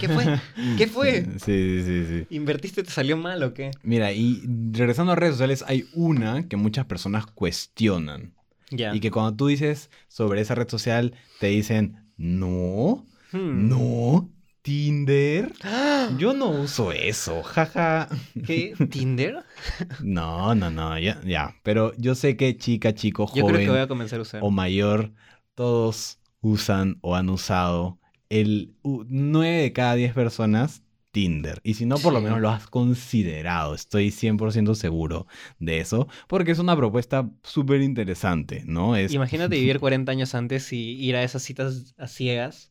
¿qué 0.00 0.08
fue? 0.08 0.24
¿Qué 0.78 0.86
fue? 0.86 1.24
Sí, 1.38 1.38
sí, 1.38 1.82
sí, 1.84 2.04
sí. 2.08 2.26
¿Invertiste 2.34 2.82
te 2.82 2.90
salió 2.90 3.16
mal 3.16 3.42
o 3.42 3.54
qué? 3.54 3.70
Mira, 3.82 4.12
y 4.12 4.42
regresando 4.72 5.12
a 5.12 5.16
redes 5.16 5.34
sociales, 5.34 5.64
hay 5.66 5.86
una 5.94 6.48
que 6.48 6.56
muchas 6.56 6.86
personas 6.86 7.26
cuestionan. 7.26 8.34
Ya. 8.70 8.94
Y 8.94 9.00
que 9.00 9.10
cuando 9.10 9.34
tú 9.34 9.46
dices 9.46 9.90
sobre 10.08 10.40
esa 10.42 10.54
red 10.54 10.68
social, 10.68 11.14
te 11.40 11.46
dicen, 11.48 12.10
no, 12.16 13.04
Hmm. 13.32 13.68
no, 13.68 14.30
Tinder. 14.68 15.50
Yo 16.18 16.34
no 16.34 16.50
uso 16.50 16.92
eso, 16.92 17.42
jaja. 17.42 18.06
¿Qué? 18.44 18.74
¿Tinder? 18.90 19.42
No, 20.02 20.54
no, 20.54 20.70
no, 20.70 20.98
ya, 20.98 21.18
ya. 21.24 21.56
Pero 21.62 21.94
yo 21.96 22.14
sé 22.14 22.36
que 22.36 22.54
chica, 22.58 22.94
chico, 22.94 23.32
Yo 23.34 23.46
creo 23.46 23.58
que 23.58 23.64
voy 23.64 23.66
joven 23.66 23.82
a 23.82 23.88
comenzar 23.88 24.18
a 24.18 24.22
usar. 24.22 24.40
o 24.44 24.50
mayor, 24.50 25.12
todos 25.54 26.18
usan 26.42 26.98
o 27.00 27.16
han 27.16 27.30
usado 27.30 27.98
el 28.28 28.74
9 28.84 29.62
de 29.62 29.72
cada 29.72 29.94
10 29.94 30.12
personas 30.12 30.82
Tinder. 31.12 31.60
Y 31.64 31.72
si 31.72 31.86
no, 31.86 31.96
por 31.96 32.12
lo 32.12 32.20
menos 32.20 32.38
lo 32.38 32.50
has 32.50 32.66
considerado. 32.66 33.74
Estoy 33.74 34.10
100% 34.10 34.74
seguro 34.74 35.26
de 35.58 35.80
eso. 35.80 36.08
Porque 36.28 36.52
es 36.52 36.58
una 36.58 36.76
propuesta 36.76 37.30
súper 37.42 37.80
interesante, 37.80 38.64
¿no? 38.66 38.96
Es... 38.96 39.14
Imagínate 39.14 39.56
vivir 39.58 39.80
40 39.80 40.12
años 40.12 40.34
antes 40.34 40.74
y 40.74 40.92
ir 41.02 41.16
a 41.16 41.22
esas 41.22 41.42
citas 41.42 41.94
a 41.96 42.06
ciegas 42.06 42.70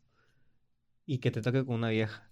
y 1.07 1.17
que 1.17 1.31
te 1.31 1.41
toque 1.41 1.65
con 1.65 1.75
una 1.75 1.89
vieja. 1.89 2.29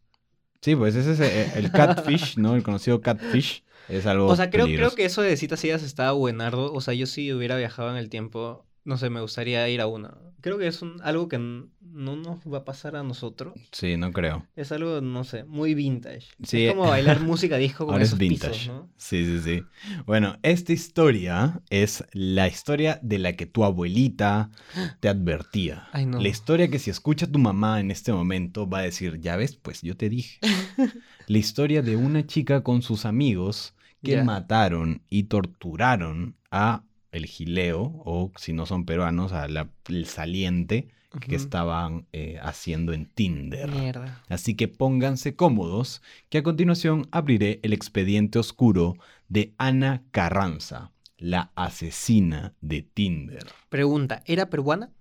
Sí, 0.61 0.75
pues 0.75 0.95
ese 0.95 1.13
es 1.13 1.19
eh, 1.19 1.51
el 1.55 1.71
catfish, 1.71 2.37
¿no? 2.37 2.55
El 2.55 2.63
conocido 2.63 3.01
catfish. 3.01 3.63
Es 3.87 4.05
algo 4.05 4.27
O 4.27 4.35
sea, 4.35 4.49
creo, 4.49 4.65
creo 4.65 4.91
que 4.95 5.05
eso 5.05 5.21
de 5.21 5.37
citas 5.37 5.59
ciegas 5.59 5.83
estaba 5.83 6.11
buenardo. 6.11 6.73
O 6.73 6.81
sea, 6.81 6.93
yo 6.93 7.05
si 7.05 7.31
hubiera 7.33 7.55
viajado 7.55 7.89
en 7.91 7.97
el 7.97 8.09
tiempo, 8.09 8.65
no 8.85 8.97
sé, 8.97 9.09
me 9.09 9.19
gustaría 9.19 9.67
ir 9.67 9.81
a 9.81 9.87
una. 9.87 10.15
Creo 10.41 10.59
que 10.59 10.67
es 10.67 10.83
un, 10.83 11.01
algo 11.01 11.27
que 11.27 11.39
no 11.39 12.15
nos 12.15 12.39
va 12.45 12.59
a 12.59 12.65
pasar 12.65 12.95
a 12.95 13.01
nosotros. 13.01 13.55
Sí, 13.71 13.97
no 13.97 14.11
creo. 14.11 14.45
Es 14.55 14.71
algo, 14.71 15.01
no 15.01 15.23
sé, 15.23 15.43
muy 15.43 15.73
vintage. 15.73 16.27
Sí. 16.43 16.65
Es 16.65 16.73
como 16.75 16.87
bailar 16.89 17.19
música 17.21 17.57
disco 17.57 17.85
con 17.85 17.95
Ahora 17.95 18.03
es 18.03 18.09
esos 18.09 18.19
vintage. 18.19 18.51
pisos, 18.51 18.67
¿no? 18.67 18.89
Sí, 18.95 19.25
sí, 19.25 19.39
sí. 19.39 19.63
Bueno, 20.05 20.37
esta 20.43 20.71
historia 20.71 21.61
es 21.71 22.05
la 22.13 22.47
historia 22.47 22.99
de 23.01 23.17
la 23.17 23.33
que 23.33 23.47
tu 23.47 23.63
abuelita 23.63 24.51
te 24.99 25.09
advertía. 25.09 25.87
Ay, 25.91 26.05
no. 26.05 26.21
La 26.21 26.27
historia 26.27 26.67
que 26.69 26.77
si 26.77 26.91
escucha 26.91 27.25
tu 27.25 27.39
mamá 27.39 27.79
en 27.79 27.89
este 27.89 28.13
momento 28.13 28.69
va 28.69 28.79
a 28.79 28.83
decir, 28.83 29.19
ya 29.19 29.35
ves, 29.35 29.55
pues 29.55 29.81
yo 29.81 29.97
te 29.97 30.09
dije. 30.09 30.39
la 31.27 31.37
historia 31.37 31.81
de 31.81 31.95
una 31.95 32.27
chica 32.27 32.61
con 32.61 32.83
sus 32.83 33.05
amigos 33.05 33.73
que 34.03 34.21
mataron 34.21 35.01
y 35.09 35.23
torturaron 35.23 36.35
a 36.51 36.83
el 37.15 37.25
gileo, 37.25 38.01
o 38.05 38.31
si 38.37 38.53
no 38.53 38.65
son 38.65 38.85
peruanos, 38.85 39.31
a 39.31 39.47
la, 39.47 39.69
el 39.87 40.05
saliente 40.05 40.89
que 41.19 41.35
estaban 41.35 42.07
eh, 42.11 42.39
haciendo 42.41 42.91
en 42.93 43.05
Tinder. 43.05 43.69
Mierda. 43.69 44.21
Así 44.27 44.55
que 44.55 44.67
pónganse 44.67 45.35
cómodos, 45.35 46.01
que 46.29 46.39
a 46.39 46.43
continuación 46.43 47.07
abriré 47.11 47.59
el 47.63 47.73
expediente 47.73 48.37
oscuro 48.37 48.95
de 49.29 49.53
Ana 49.57 50.03
Carranza, 50.11 50.91
la 51.17 51.51
asesina 51.55 52.53
de 52.61 52.81
Tinder. 52.81 53.45
Pregunta, 53.69 54.23
¿era 54.25 54.49
peruana? 54.49 54.91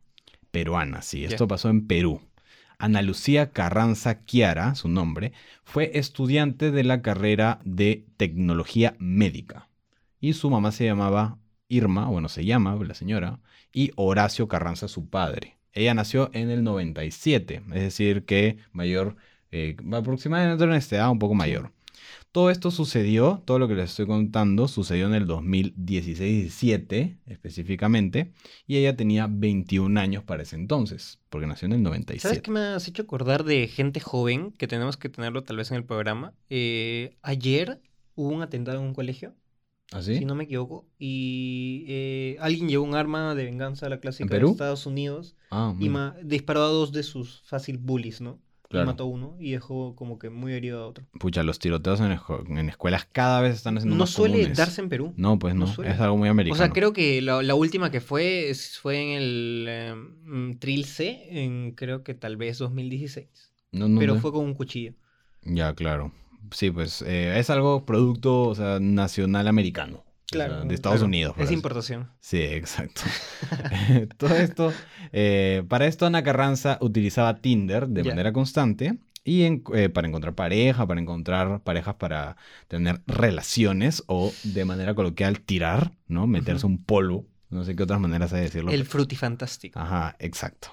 Peruana, 0.51 1.03
sí, 1.03 1.25
esto 1.25 1.49
pasó 1.49 1.69
en 1.69 1.87
Perú. 1.87 2.21
Ana 2.79 3.03
Lucía 3.03 3.51
Carranza 3.51 4.25
Chiara, 4.25 4.75
su 4.75 4.89
nombre, 4.89 5.33
fue 5.65 5.93
estudiante 5.99 6.71
de 6.71 6.85
la 6.85 7.03
carrera 7.03 7.61
de 7.65 8.07
tecnología 8.17 8.95
médica. 8.99 9.69
Y 10.21 10.35
su 10.35 10.51
mamá 10.51 10.73
se 10.73 10.85
llamaba 10.85 11.39
Irma, 11.69 12.07
bueno, 12.07 12.29
se 12.29 12.45
llama 12.45 12.79
la 12.85 12.95
señora, 12.95 13.41
y 13.73 13.91
Horacio 13.97 14.49
Carranza, 14.49 14.89
su 14.89 15.09
padre. 15.09 15.59
Ella 15.73 15.95
nació 15.95 16.31
en 16.33 16.51
el 16.51 16.63
97, 16.63 17.63
es 17.73 17.83
decir, 17.83 18.25
que 18.25 18.59
mayor, 18.73 19.17
eh, 19.51 19.77
aproximadamente 19.93 20.65
en 20.65 20.73
esta 20.73 20.97
edad, 20.97 21.11
un 21.11 21.19
poco 21.19 21.35
mayor. 21.35 21.73
Todo 22.33 22.51
esto 22.51 22.71
sucedió, 22.73 23.43
todo 23.45 23.59
lo 23.61 23.69
que 23.69 23.75
les 23.75 23.91
estoy 23.91 24.07
contando, 24.07 24.67
sucedió 24.67 25.07
en 25.07 25.15
el 25.15 25.27
2016-17 25.27 27.19
específicamente, 27.27 28.33
y 28.67 28.77
ella 28.77 28.97
tenía 28.97 29.29
21 29.31 30.01
años 30.01 30.25
para 30.25 30.43
ese 30.43 30.57
entonces, 30.57 31.21
porque 31.29 31.47
nació 31.47 31.67
en 31.67 31.75
el 31.75 31.83
97. 31.85 32.21
¿Sabes 32.21 32.43
qué 32.43 32.51
me 32.51 32.61
has 32.61 32.89
hecho 32.89 33.03
acordar 33.03 33.45
de 33.45 33.69
gente 33.69 34.01
joven 34.01 34.51
que 34.53 34.67
tenemos 34.67 34.97
que 34.97 35.09
tenerlo 35.09 35.45
tal 35.45 35.59
vez 35.59 35.71
en 35.71 35.77
el 35.77 35.85
programa? 35.85 36.35
Eh, 36.51 37.17
ayer 37.23 37.81
hubo 38.17 38.31
un 38.31 38.43
atentado 38.43 38.79
en 38.79 38.85
un 38.85 38.95
colegio, 38.95 39.35
¿Así? 39.95 40.19
si 40.19 40.25
no 40.25 40.35
me 40.35 40.45
equivoco, 40.45 40.87
y 40.99 41.85
eh, 41.89 42.37
alguien 42.41 42.69
llevó 42.69 42.85
un 42.85 42.97
arma 42.97 43.35
de 43.37 43.45
venganza 43.45 43.87
a 43.87 43.89
la 43.89 44.01
clásica 44.01 44.37
de 44.37 44.45
Estados 44.45 44.87
Unidos 44.87 45.37
Ah, 45.51 45.73
y 45.79 45.89
disparó 46.25 46.63
a 46.65 46.67
dos 46.69 46.91
de 46.91 47.05
sus 47.05 47.43
fácil 47.47 47.79
bullies, 47.79 48.21
¿no? 48.21 48.41
Claro. 48.69 48.85
Y 48.85 48.87
mató 48.89 49.05
a 49.05 49.07
uno 49.07 49.37
y 49.39 49.53
dejó 49.53 49.95
como 49.95 50.19
que 50.19 50.31
muy 50.31 50.53
herido 50.53 50.83
a 50.83 50.89
otro. 50.89 51.05
Pucha, 51.21 51.45
los 51.45 51.61
tiroteos 51.61 52.01
en, 52.01 52.69
escuelas 52.69 53.07
cada 53.13 53.41
vez 53.41 53.55
están 53.55 53.77
haciendo 53.77 53.95
No 53.95 54.01
más 54.03 54.11
suele 54.11 54.35
comunes. 54.39 54.59
darse 54.59 54.81
en 54.81 54.89
Perú. 54.89 55.13
No, 55.17 55.39
pues 55.39 55.55
no, 55.55 55.67
es 55.85 56.01
algo 56.01 56.17
muy 56.17 56.29
O 56.29 56.33
americano. 56.33 56.59
sea, 56.59 56.71
creo 56.73 56.93
que 56.93 57.23
la, 57.23 57.41
la 57.43 57.55
última 57.55 57.93
que 57.93 58.01
fue 58.01 58.53
fue 58.83 58.97
en 59.01 59.23
el 59.23 59.67
eh, 59.69 59.95
mm, 59.95 60.55
Trilce, 60.59 61.45
en 61.45 61.71
creo 61.73 62.03
que 62.03 62.15
tal 62.15 62.37
vez 62.37 62.59
2016. 62.59 63.29
No, 63.71 63.87
no, 63.89 64.01
pero 64.01 64.17
fue 64.17 64.33
con 64.33 64.45
un 64.45 64.55
cuchillo. 64.55 64.95
Ya, 65.45 65.73
claro. 65.75 66.11
Sí, 66.51 66.71
pues 66.71 67.03
eh, 67.03 67.39
es 67.39 67.51
algo 67.51 67.85
producto, 67.85 68.43
o 68.43 68.55
sea, 68.55 68.79
nacional 68.81 69.49
americano. 69.49 69.99
O 69.99 70.37
sea, 70.37 70.47
Claro. 70.47 70.65
de 70.65 70.75
Estados 70.75 70.97
claro. 70.99 71.07
Unidos. 71.09 71.35
Es 71.39 71.45
así- 71.47 71.55
importación. 71.55 72.09
Sí, 72.21 72.39
exacto. 72.41 73.03
Todo 74.17 74.35
esto, 74.37 74.73
eh, 75.13 75.63
para 75.69 75.87
esto 75.87 76.07
Ana 76.07 76.23
Carranza 76.23 76.79
utilizaba 76.81 77.37
Tinder 77.37 77.89
de 77.89 78.05
manera 78.05 78.33
constante 78.33 78.99
y 79.23 79.43
en- 79.45 79.63
eh, 79.75 79.89
para 79.89 80.09
encontrar 80.09 80.35
pareja, 80.35 80.87
para 80.87 81.01
encontrar 81.01 81.61
parejas 81.63 81.95
para 81.97 82.37
tener 82.69 83.01
relaciones 83.07 84.03
o 84.07 84.33
de 84.43 84.65
manera 84.65 84.95
coloquial 84.95 85.41
tirar, 85.41 85.93
¿no? 86.09 86.27
Meterse 86.27 86.67
un 86.67 86.83
polvo. 86.83 87.27
No 87.51 87.63
sé 87.65 87.77
qué 87.77 87.85
otras 87.85 88.01
maneras 88.01 88.33
hay 88.33 88.41
de 88.41 88.45
decirlo. 88.47 88.73
El 88.73 88.85
frutifantástico. 88.85 89.79
Ajá, 89.79 90.17
exacto. 90.19 90.69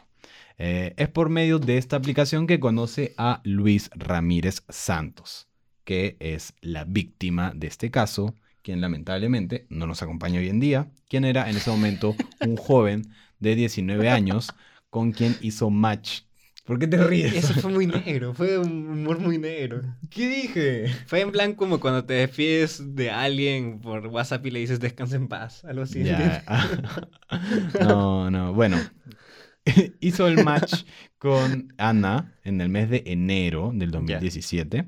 Eh, 0.57 0.93
es 0.97 1.07
por 1.09 1.29
medio 1.29 1.59
de 1.59 1.77
esta 1.77 1.95
aplicación 1.95 2.47
que 2.47 2.59
conoce 2.59 3.13
a 3.17 3.41
Luis 3.43 3.89
Ramírez 3.95 4.63
Santos, 4.69 5.47
que 5.83 6.17
es 6.19 6.53
la 6.61 6.83
víctima 6.83 7.53
de 7.55 7.67
este 7.67 7.91
caso, 7.91 8.35
quien 8.61 8.81
lamentablemente 8.81 9.65
no 9.69 9.87
nos 9.87 10.01
acompaña 10.01 10.39
hoy 10.39 10.49
en 10.49 10.59
día, 10.59 10.91
quien 11.09 11.25
era 11.25 11.49
en 11.49 11.57
ese 11.57 11.69
momento 11.69 12.15
un 12.45 12.57
joven 12.57 13.03
de 13.39 13.55
19 13.55 14.09
años 14.09 14.49
con 14.89 15.11
quien 15.11 15.35
hizo 15.41 15.69
match. 15.69 16.21
¿Por 16.65 16.77
qué 16.77 16.87
te 16.87 16.97
ríes? 16.97 17.33
Eso 17.33 17.55
fue 17.55 17.71
muy 17.71 17.87
negro, 17.87 18.33
fue 18.35 18.59
un 18.59 18.87
humor 18.87 19.19
muy 19.19 19.39
negro. 19.39 19.81
¿Qué 20.09 20.29
dije? 20.29 20.87
Fue 21.07 21.21
en 21.21 21.31
plan 21.31 21.55
como 21.55 21.79
cuando 21.79 22.05
te 22.05 22.13
despides 22.13 22.95
de 22.95 23.09
alguien 23.09 23.79
por 23.79 24.05
WhatsApp 24.07 24.45
y 24.45 24.51
le 24.51 24.59
dices 24.59 24.79
descansa 24.79 25.15
en 25.15 25.27
paz, 25.27 25.65
algo 25.65 25.83
así. 25.83 26.03
Ya. 26.03 26.43
No, 27.79 28.29
no, 28.29 28.53
bueno. 28.53 28.77
Hizo 29.99 30.27
el 30.27 30.43
match 30.43 30.83
con 31.17 31.73
Ana 31.77 32.35
en 32.43 32.61
el 32.61 32.69
mes 32.69 32.89
de 32.89 33.03
enero 33.05 33.71
del 33.73 33.91
2017 33.91 34.85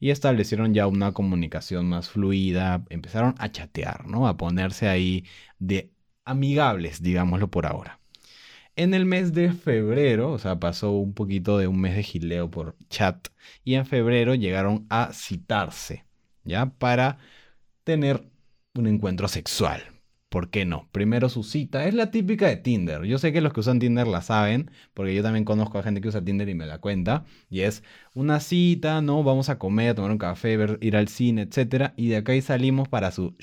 y 0.00 0.10
establecieron 0.10 0.74
ya 0.74 0.86
una 0.86 1.12
comunicación 1.12 1.88
más 1.88 2.08
fluida, 2.10 2.84
empezaron 2.90 3.34
a 3.38 3.52
chatear, 3.52 4.06
¿no? 4.08 4.26
A 4.26 4.36
ponerse 4.36 4.88
ahí 4.88 5.26
de 5.58 5.92
amigables, 6.24 7.02
digámoslo 7.02 7.50
por 7.50 7.66
ahora. 7.66 8.00
En 8.76 8.94
el 8.94 9.04
mes 9.06 9.34
de 9.34 9.52
febrero, 9.52 10.32
o 10.32 10.38
sea, 10.38 10.58
pasó 10.60 10.92
un 10.92 11.14
poquito 11.14 11.58
de 11.58 11.66
un 11.68 11.80
mes 11.80 11.96
de 11.96 12.02
gileo 12.02 12.50
por 12.50 12.76
chat 12.88 13.28
y 13.64 13.74
en 13.74 13.86
febrero 13.86 14.34
llegaron 14.34 14.86
a 14.90 15.12
citarse, 15.12 16.06
¿ya? 16.44 16.66
Para 16.66 17.18
tener 17.84 18.22
un 18.74 18.86
encuentro 18.86 19.28
sexual. 19.28 19.99
¿Por 20.30 20.50
qué 20.50 20.64
no? 20.64 20.88
Primero 20.92 21.28
su 21.28 21.42
cita. 21.44 21.86
Es 21.86 21.94
la 21.94 22.10
típica 22.12 22.48
de 22.48 22.56
Tinder. 22.56 23.04
Yo 23.04 23.18
sé 23.18 23.32
que 23.32 23.42
los 23.42 23.52
que 23.52 23.60
usan 23.60 23.80
Tinder 23.80 24.06
la 24.06 24.22
saben, 24.22 24.70
porque 24.94 25.14
yo 25.14 25.22
también 25.22 25.44
conozco 25.44 25.78
a 25.78 25.82
gente 25.82 26.00
que 26.00 26.08
usa 26.08 26.24
Tinder 26.24 26.48
y 26.48 26.54
me 26.54 26.66
la 26.66 26.78
cuenta. 26.80 27.24
Y 27.50 27.60
es 27.62 27.82
una 28.14 28.40
cita, 28.40 29.02
¿no? 29.02 29.22
Vamos 29.24 29.48
a 29.50 29.58
comer, 29.58 29.94
tomar 29.96 30.12
un 30.12 30.18
café, 30.18 30.56
ver- 30.56 30.78
ir 30.80 30.96
al 30.96 31.08
cine, 31.08 31.42
etc. 31.42 31.94
Y 31.96 32.08
de 32.08 32.18
acá 32.18 32.32
ahí 32.32 32.42
salimos 32.42 32.88
para 32.88 33.10
su... 33.12 33.36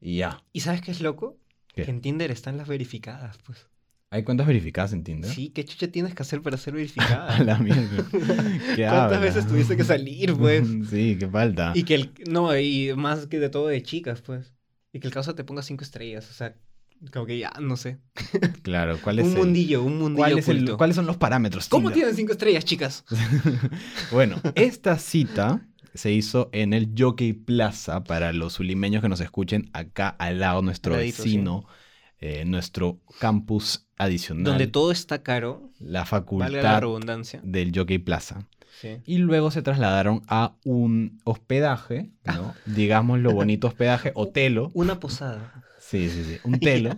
Y 0.00 0.18
ya. 0.18 0.42
¿Y 0.52 0.60
sabes 0.60 0.82
qué 0.82 0.90
es 0.90 1.00
loco? 1.00 1.38
¿Qué? 1.74 1.84
Que 1.84 1.90
en 1.90 2.00
Tinder 2.00 2.30
están 2.30 2.56
las 2.56 2.68
verificadas, 2.68 3.38
pues. 3.44 3.68
¿Hay 4.10 4.22
cuentas 4.24 4.46
verificadas 4.46 4.92
en 4.94 5.04
Tinder? 5.04 5.30
Sí, 5.30 5.50
¿qué 5.50 5.64
chucha 5.64 5.88
tienes 5.88 6.14
que 6.14 6.22
hacer 6.22 6.40
para 6.42 6.56
ser 6.56 6.74
A 6.98 7.42
verificada? 7.42 7.42
la 7.42 7.58
mierda. 7.58 8.06
¿Qué 8.74 8.86
¿Cuántas 8.86 9.20
habla? 9.20 9.20
veces 9.20 9.46
tuviste 9.46 9.76
que 9.76 9.84
salir, 9.84 10.34
pues? 10.36 10.68
sí, 10.90 11.16
qué 11.18 11.28
falta. 11.28 11.72
Y 11.74 11.84
que 11.84 11.94
el... 11.96 12.14
No, 12.30 12.56
y 12.58 12.94
más 12.96 13.26
que 13.26 13.38
de 13.38 13.48
todo 13.50 13.66
de 13.68 13.82
chicas, 13.82 14.22
pues. 14.22 14.52
Y 14.96 15.00
que 15.00 15.06
el 15.08 15.12
causa 15.12 15.34
te 15.34 15.44
ponga 15.44 15.62
cinco 15.62 15.84
estrellas, 15.84 16.28
o 16.30 16.32
sea, 16.32 16.54
como 17.12 17.26
que 17.26 17.38
ya, 17.38 17.52
no 17.60 17.76
sé. 17.76 17.98
Claro, 18.62 18.98
¿cuál 19.02 19.18
es 19.18 19.26
Un 19.26 19.32
el- 19.32 19.38
mundillo, 19.38 19.82
un 19.82 19.98
mundillo 19.98 20.24
¿cuál 20.26 20.38
es 20.38 20.48
el-. 20.48 20.76
¿Cuáles 20.76 20.96
son 20.96 21.06
los 21.06 21.16
parámetros? 21.18 21.68
¿Cómo 21.68 21.90
tienen 21.92 22.14
cinco 22.16 22.32
estrellas, 22.32 22.64
chicas? 22.64 23.04
Bueno, 24.10 24.40
esta 24.54 24.98
cita 24.98 25.66
se 25.94 26.12
hizo 26.12 26.48
en 26.52 26.72
el 26.72 26.92
Jockey 26.96 27.32
Plaza 27.32 28.04
para 28.04 28.32
los 28.32 28.54
sulimeños 28.54 29.02
que 29.02 29.08
nos 29.08 29.20
escuchen 29.20 29.70
acá 29.72 30.08
al 30.08 30.40
lado, 30.40 30.62
nuestro 30.62 30.96
vecino, 30.96 31.66
eh, 32.18 32.44
nuestro 32.46 33.00
campus 33.18 33.86
adicional, 33.98 34.44
Donde 34.44 34.66
todo 34.66 34.90
está 34.92 35.22
caro, 35.22 35.70
la 35.78 35.84
valga 35.84 35.98
la 36.00 36.04
facultad 36.06 36.80
redundancia. 36.80 37.40
del 37.42 37.72
Jockey 37.74 37.98
Plaza. 37.98 38.46
Sí. 38.80 38.98
Y 39.06 39.18
luego 39.18 39.50
se 39.50 39.62
trasladaron 39.62 40.22
a 40.28 40.54
un 40.64 41.20
hospedaje, 41.24 42.10
¿no? 42.24 42.54
Digamos 42.66 43.20
lo 43.20 43.32
bonito 43.32 43.68
hospedaje, 43.68 44.12
hotelo. 44.14 44.70
Una 44.74 45.00
posada. 45.00 45.64
Sí, 45.78 46.08
sí, 46.10 46.24
sí. 46.24 46.38
Un 46.44 46.60
telo 46.60 46.90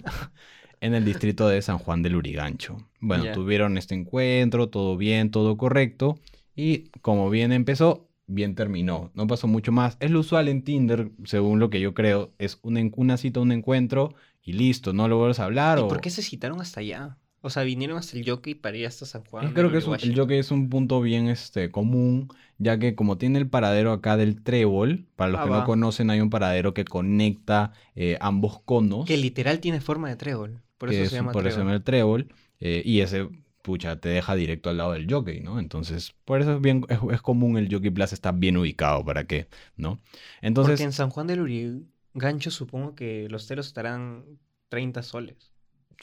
en 0.80 0.94
el 0.94 1.04
distrito 1.04 1.48
de 1.48 1.62
San 1.62 1.78
Juan 1.78 2.02
del 2.02 2.16
Urigancho. 2.16 2.76
Bueno, 3.00 3.32
tuvieron 3.32 3.78
este 3.78 3.94
encuentro, 3.94 4.68
todo 4.68 4.96
bien, 4.96 5.30
todo 5.30 5.56
correcto. 5.56 6.18
Y 6.54 6.88
como 7.00 7.30
bien 7.30 7.52
empezó, 7.52 8.08
bien 8.26 8.54
terminó. 8.54 9.10
No 9.14 9.26
pasó 9.26 9.46
mucho 9.46 9.72
más. 9.72 9.96
Es 10.00 10.10
lo 10.10 10.20
usual 10.20 10.48
en 10.48 10.62
Tinder, 10.62 11.10
según 11.24 11.60
lo 11.60 11.70
que 11.70 11.80
yo 11.80 11.94
creo. 11.94 12.32
Es 12.38 12.58
una, 12.62 12.80
una 12.96 13.16
cita, 13.16 13.40
un 13.40 13.52
encuentro 13.52 14.14
y 14.42 14.52
listo. 14.52 14.92
No 14.92 15.08
lo 15.08 15.18
vuelves 15.18 15.40
a 15.40 15.44
hablar. 15.44 15.78
¿Y 15.78 15.82
o... 15.82 15.88
por 15.88 16.00
qué 16.00 16.10
se 16.10 16.22
citaron 16.22 16.60
hasta 16.60 16.80
allá? 16.80 17.18
O 17.40 17.50
sea, 17.50 17.62
vinieron 17.62 17.98
hasta 17.98 18.16
el 18.16 18.28
jockey 18.28 18.54
para 18.54 18.76
ir 18.76 18.86
hasta 18.86 19.06
San 19.06 19.24
Juan. 19.24 19.52
Creo 19.54 19.70
que 19.70 19.78
es 19.78 19.86
un, 19.86 19.94
el 20.00 20.16
jockey 20.16 20.38
es 20.38 20.50
un 20.50 20.68
punto 20.68 21.00
bien 21.00 21.28
este, 21.28 21.70
común, 21.70 22.28
ya 22.58 22.78
que 22.78 22.94
como 22.96 23.18
tiene 23.18 23.38
el 23.38 23.48
paradero 23.48 23.92
acá 23.92 24.16
del 24.16 24.42
trébol, 24.42 25.06
para 25.16 25.30
los 25.30 25.40
Ah, 25.40 25.44
que 25.44 25.50
va. 25.50 25.60
no 25.60 25.66
conocen, 25.66 26.10
hay 26.10 26.20
un 26.20 26.30
paradero 26.30 26.74
que 26.74 26.84
conecta 26.84 27.72
eh, 27.94 28.18
ambos 28.20 28.60
conos. 28.62 29.06
Que 29.06 29.16
literal 29.16 29.60
tiene 29.60 29.80
forma 29.80 30.08
de 30.08 30.16
trébol. 30.16 30.60
Por 30.78 30.88
eso 30.90 31.02
es- 31.04 31.10
se 31.10 31.16
llama 31.16 31.32
por 31.32 31.42
eso 31.46 31.50
se 31.50 31.54
trébol. 31.54 31.66
llama 31.66 31.76
el 31.76 31.82
trébol. 31.84 32.28
eh, 32.60 32.82
y 32.84 33.00
ese, 33.02 33.28
pucha, 33.62 34.00
te 34.00 34.08
deja 34.08 34.34
directo 34.34 34.68
al 34.70 34.78
lado 34.78 34.92
del 34.92 35.06
jockey, 35.08 35.40
¿no? 35.40 35.60
Entonces, 35.60 36.14
por 36.24 36.40
eso 36.40 36.54
es 36.56 36.60
bien, 36.60 36.84
es, 36.88 36.98
es 37.12 37.22
común 37.22 37.56
el 37.56 37.72
jockey 37.72 37.90
plaza 37.90 38.16
está 38.16 38.32
bien 38.32 38.56
ubicado, 38.56 39.04
¿para 39.04 39.24
qué? 39.24 39.46
¿No? 39.76 40.00
Entonces, 40.42 40.72
Porque 40.72 40.84
en 40.84 40.92
San 40.92 41.10
Juan 41.10 41.26
del 41.28 41.40
Urigancho 41.40 42.50
supongo 42.50 42.94
que 42.94 43.28
los 43.28 43.46
telos 43.46 43.66
estarán 43.68 44.38
30 44.68 45.02
soles. 45.02 45.52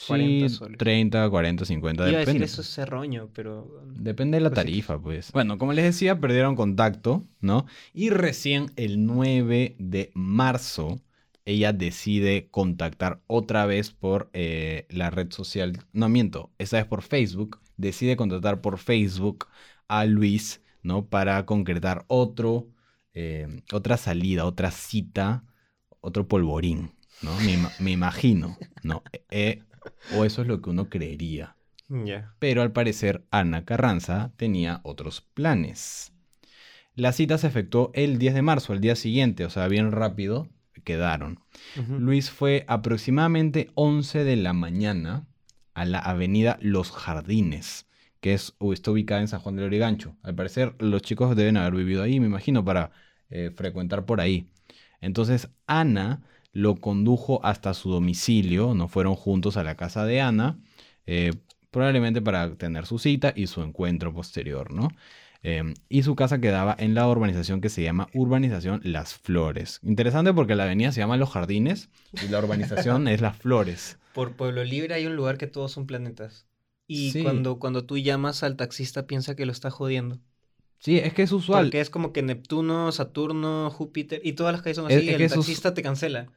40 0.04 0.50
sí, 0.50 0.50
soles. 0.50 0.78
30, 0.78 1.30
40, 1.30 1.66
50, 1.66 2.04
Iba 2.06 2.18
a 2.18 2.20
decir 2.22 2.42
depende. 2.42 2.46
eso 2.46 2.62
es 2.62 2.68
cerroño, 2.74 3.30
pero... 3.34 3.82
Depende 3.96 4.38
de 4.38 4.42
la 4.44 4.52
Pues 4.52 4.56
tarifa, 4.56 5.00
pues. 5.00 5.32
Bueno, 5.32 5.58
como 5.58 5.74
les 5.74 5.86
decía, 5.86 6.20
perdieron 6.20 6.56
contacto, 6.56 7.28
¿no? 7.42 7.66
Y 7.94 8.10
recién 8.10 8.72
el 8.76 9.06
9 9.06 9.76
de 9.80 10.12
marzo, 10.14 11.02
ella 11.46 11.74
decide 11.74 12.48
contactar 12.50 13.22
otra 13.28 13.66
vez 13.66 13.92
por 13.92 14.30
eh, 14.34 14.86
la 14.90 15.10
red 15.10 15.32
social. 15.32 15.80
No 15.94 16.10
miento, 16.10 16.52
esta 16.58 16.78
vez 16.78 16.86
por 16.88 17.02
Facebook. 17.02 17.60
Decide 17.78 18.16
contactar 18.16 18.62
por 18.62 18.78
Facebook 18.78 19.48
a 19.88 20.06
Luis, 20.06 20.62
¿no? 20.84 21.06
Para 21.08 21.46
concretar 21.46 22.06
otro, 22.08 22.68
eh, 23.14 23.62
otra 23.74 23.98
salida, 23.98 24.46
otra 24.46 24.72
cita, 24.72 25.44
otro 26.02 26.28
polvorín, 26.28 26.92
¿no? 27.22 27.40
Me, 27.42 27.58
me 27.80 27.92
imagino, 27.92 28.58
¿no? 28.84 29.04
Eh, 29.30 29.64
o 30.16 30.26
eso 30.26 30.42
es 30.42 30.48
lo 30.48 30.62
que 30.62 30.70
uno 30.70 30.90
creería. 30.90 31.56
Pero 32.40 32.62
al 32.62 32.72
parecer 32.72 33.26
Ana 33.30 33.64
Carranza 33.64 34.32
tenía 34.38 34.82
otros 34.84 35.22
planes. 35.22 36.12
La 36.96 37.12
cita 37.12 37.38
se 37.38 37.48
efectuó 37.48 37.92
el 37.94 38.18
10 38.18 38.34
de 38.36 38.42
marzo, 38.42 38.74
al 38.74 38.82
día 38.82 38.96
siguiente, 38.96 39.46
o 39.46 39.50
sea, 39.50 39.68
bien 39.68 39.92
rápido 39.92 40.50
quedaron. 40.86 41.40
Luis 41.90 42.30
fue 42.30 42.64
aproximadamente 42.68 43.72
11 43.74 44.24
de 44.24 44.36
la 44.38 44.54
mañana 44.54 45.28
a 45.74 45.84
la 45.84 46.00
avenida 46.00 46.58
Los 46.62 46.92
Jardines, 46.92 47.88
que 48.22 48.34
es, 48.34 48.56
está 48.72 48.92
ubicada 48.92 49.20
en 49.20 49.28
San 49.28 49.42
Juan 49.42 49.58
del 49.58 49.66
Origancho. 49.66 50.16
Al 50.24 50.36
parecer 50.36 50.76
los 50.80 51.02
chicos 51.02 51.36
deben 51.36 51.58
haber 51.58 51.74
vivido 51.74 52.04
ahí, 52.04 52.22
me 52.22 52.28
imagino, 52.28 52.64
para 52.64 52.92
eh, 53.30 53.52
frecuentar 53.54 54.06
por 54.06 54.22
ahí. 54.22 54.48
Entonces 55.02 55.50
Ana 55.68 56.22
lo 56.56 56.78
condujo 56.78 57.42
hasta 57.44 57.74
su 57.74 57.92
domicilio, 57.92 58.74
no 58.74 58.88
fueron 58.88 59.16
juntos 59.16 59.58
a 59.58 59.64
la 59.64 59.76
casa 59.76 60.06
de 60.06 60.22
Ana, 60.22 60.58
eh, 61.06 61.34
probablemente 61.70 62.22
para 62.22 62.56
tener 62.56 62.86
su 62.86 62.98
cita 62.98 63.34
y 63.36 63.48
su 63.48 63.62
encuentro 63.62 64.14
posterior, 64.14 64.72
¿no? 64.72 64.88
Eh, 65.44 65.74
y 65.90 66.04
su 66.04 66.16
casa 66.16 66.40
quedaba 66.40 66.74
en 66.80 66.96
la 66.96 67.08
urbanización 67.10 67.60
que 67.60 67.68
se 67.68 67.84
llama 67.84 68.08
Urbanización 68.14 68.80
Las 68.86 69.16
Flores. 69.16 69.82
Interesante 69.84 70.34
porque 70.34 70.56
la 70.56 70.64
avenida 70.64 70.94
se 70.94 71.02
llama 71.02 71.18
Los 71.18 71.30
Jardines 71.30 71.90
y 72.24 72.30
la 72.30 72.40
urbanización 72.40 73.08
es 73.10 73.20
Las 73.20 73.38
Flores. 73.38 74.00
Por 74.14 74.32
Pueblo 74.38 74.64
Libre 74.64 74.96
hay 74.96 75.06
un 75.06 75.18
lugar 75.18 75.38
que 75.38 75.48
todos 75.48 75.74
son 75.74 75.86
planetas. 75.86 76.48
Y 76.88 77.12
Sí. 77.12 77.22
cuando, 77.22 77.60
cuando 77.60 77.84
tú 77.84 77.98
llamas 77.98 78.44
al 78.44 78.56
taxista 78.56 79.08
piensa 79.08 79.36
que 79.36 79.46
lo 79.46 79.52
está 79.52 79.70
jodiendo. 79.72 80.20
Sí, 80.80 81.00
es 81.00 81.14
que 81.14 81.24
es 81.24 81.32
usual. 81.34 81.66
Porque 81.66 81.82
es 81.82 81.90
como 81.90 82.14
que 82.14 82.22
Neptuno, 82.22 82.92
Saturno, 82.94 83.70
Júpiter 83.72 84.22
y 84.24 84.34
todas 84.34 84.54
las 84.54 84.62
calles 84.62 84.78
son 84.78 84.86
así. 84.86 85.10
es 85.10 85.20
el 85.20 85.30
taxista 85.30 85.74
te 85.74 85.82
cancela. 85.84 86.28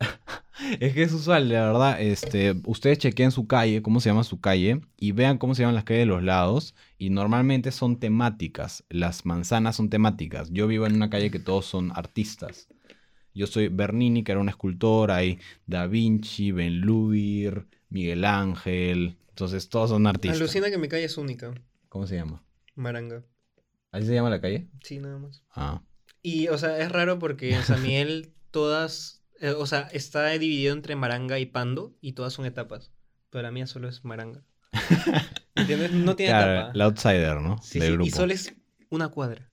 Es 0.80 0.94
que 0.94 1.02
es 1.02 1.12
usual, 1.12 1.48
la 1.48 1.66
verdad. 1.66 2.00
Este, 2.00 2.54
ustedes 2.64 2.98
chequeen 2.98 3.30
su 3.30 3.46
calle, 3.46 3.82
cómo 3.82 4.00
se 4.00 4.08
llama 4.08 4.24
su 4.24 4.40
calle, 4.40 4.80
y 4.96 5.12
vean 5.12 5.38
cómo 5.38 5.54
se 5.54 5.62
llaman 5.62 5.74
las 5.74 5.84
calles 5.84 6.02
de 6.02 6.06
los 6.06 6.22
lados. 6.22 6.74
Y 6.98 7.10
normalmente 7.10 7.70
son 7.70 8.00
temáticas. 8.00 8.82
Las 8.88 9.26
manzanas 9.26 9.76
son 9.76 9.90
temáticas. 9.90 10.50
Yo 10.50 10.66
vivo 10.66 10.86
en 10.86 10.94
una 10.96 11.10
calle 11.10 11.30
que 11.30 11.38
todos 11.38 11.66
son 11.66 11.92
artistas. 11.94 12.68
Yo 13.34 13.46
soy 13.46 13.68
Bernini, 13.68 14.24
que 14.24 14.32
era 14.32 14.40
un 14.40 14.48
escultor. 14.48 15.10
Hay 15.10 15.38
Da 15.66 15.86
Vinci, 15.86 16.52
Ben 16.52 16.80
Lubir, 16.80 17.66
Miguel 17.90 18.24
Ángel. 18.24 19.18
Entonces 19.28 19.68
todos 19.68 19.90
son 19.90 20.06
artistas. 20.06 20.40
Alucina 20.40 20.70
que 20.70 20.78
mi 20.78 20.88
calle 20.88 21.04
es 21.04 21.18
única. 21.18 21.52
¿Cómo 21.90 22.06
se 22.06 22.16
llama? 22.16 22.42
Maranga. 22.74 23.22
¿Así 23.92 24.06
se 24.06 24.14
llama 24.14 24.30
la 24.30 24.40
calle? 24.40 24.66
Sí, 24.82 24.98
nada 24.98 25.18
más. 25.18 25.42
Ah. 25.50 25.82
Y, 26.22 26.48
o 26.48 26.58
sea, 26.58 26.78
es 26.78 26.90
raro 26.90 27.18
porque 27.18 27.54
en 27.54 27.62
San 27.62 27.82
Miguel 27.82 28.32
todas, 28.50 29.15
eh, 29.40 29.50
o 29.50 29.66
sea, 29.66 29.88
está 29.92 30.28
dividido 30.30 30.72
entre 30.74 30.96
Maranga 30.96 31.38
y 31.38 31.46
Pando 31.46 31.94
y 32.00 32.12
todas 32.12 32.32
son 32.32 32.46
etapas. 32.46 32.92
Pero 33.30 33.42
la 33.42 33.50
mía 33.50 33.66
solo 33.66 33.88
es 33.88 34.04
Maranga. 34.04 34.42
¿Entiendes? 35.54 35.92
No 35.92 36.16
tiene 36.16 36.32
Claro, 36.32 36.52
etapa. 36.52 36.72
la 36.74 36.84
outsider, 36.84 37.40
¿no? 37.40 37.58
Sí, 37.62 37.78
Del 37.78 37.88
sí, 37.88 37.92
grupo. 37.94 38.06
y 38.08 38.10
solo 38.10 38.32
es 38.32 38.54
una 38.90 39.08
cuadra. 39.08 39.50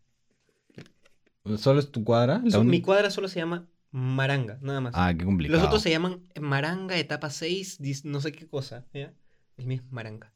¿Solo 1.57 1.79
es 1.79 1.91
tu 1.91 2.03
cuadra? 2.03 2.41
La 2.43 2.51
So- 2.51 2.61
uni- 2.61 2.69
mi 2.69 2.81
cuadra 2.81 3.09
solo 3.11 3.27
se 3.27 3.39
llama 3.39 3.67
Maranga, 3.91 4.57
nada 4.61 4.79
más. 4.81 4.93
Ah, 4.95 5.13
qué 5.17 5.25
complicado. 5.25 5.57
Los 5.59 5.67
otros 5.67 5.81
se 5.81 5.89
llaman 5.89 6.21
Maranga, 6.39 6.97
etapa 6.97 7.29
6, 7.29 7.79
dis- 7.81 8.05
no 8.05 8.21
sé 8.21 8.31
qué 8.31 8.47
cosa. 8.47 8.85
¿ya? 8.93 9.13
El 9.57 9.65
mío 9.67 9.81
es 9.85 9.91
Maranga. 9.91 10.31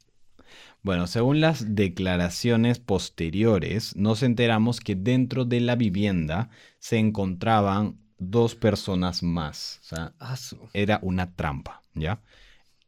Bueno, 0.81 1.07
según 1.07 1.41
las 1.41 1.75
declaraciones 1.75 2.79
posteriores, 2.79 3.95
nos 3.95 4.23
enteramos 4.23 4.79
que 4.79 4.95
dentro 4.95 5.43
de 5.45 5.59
la 5.61 5.75
vivienda 5.75 6.49
se 6.79 6.97
encontraban 6.97 7.99
dos 8.17 8.55
personas 8.55 9.23
más. 9.23 9.79
O 9.83 9.85
sea, 9.85 10.13
Ah, 10.19 10.35
era 10.73 10.99
una 11.01 11.35
trampa, 11.35 11.83
¿ya? 11.93 12.19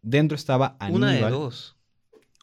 Dentro 0.02 0.36
estaba 0.36 0.76
Aníbal. 0.80 0.96
Una 1.04 1.12
de 1.12 1.30
dos. 1.30 1.76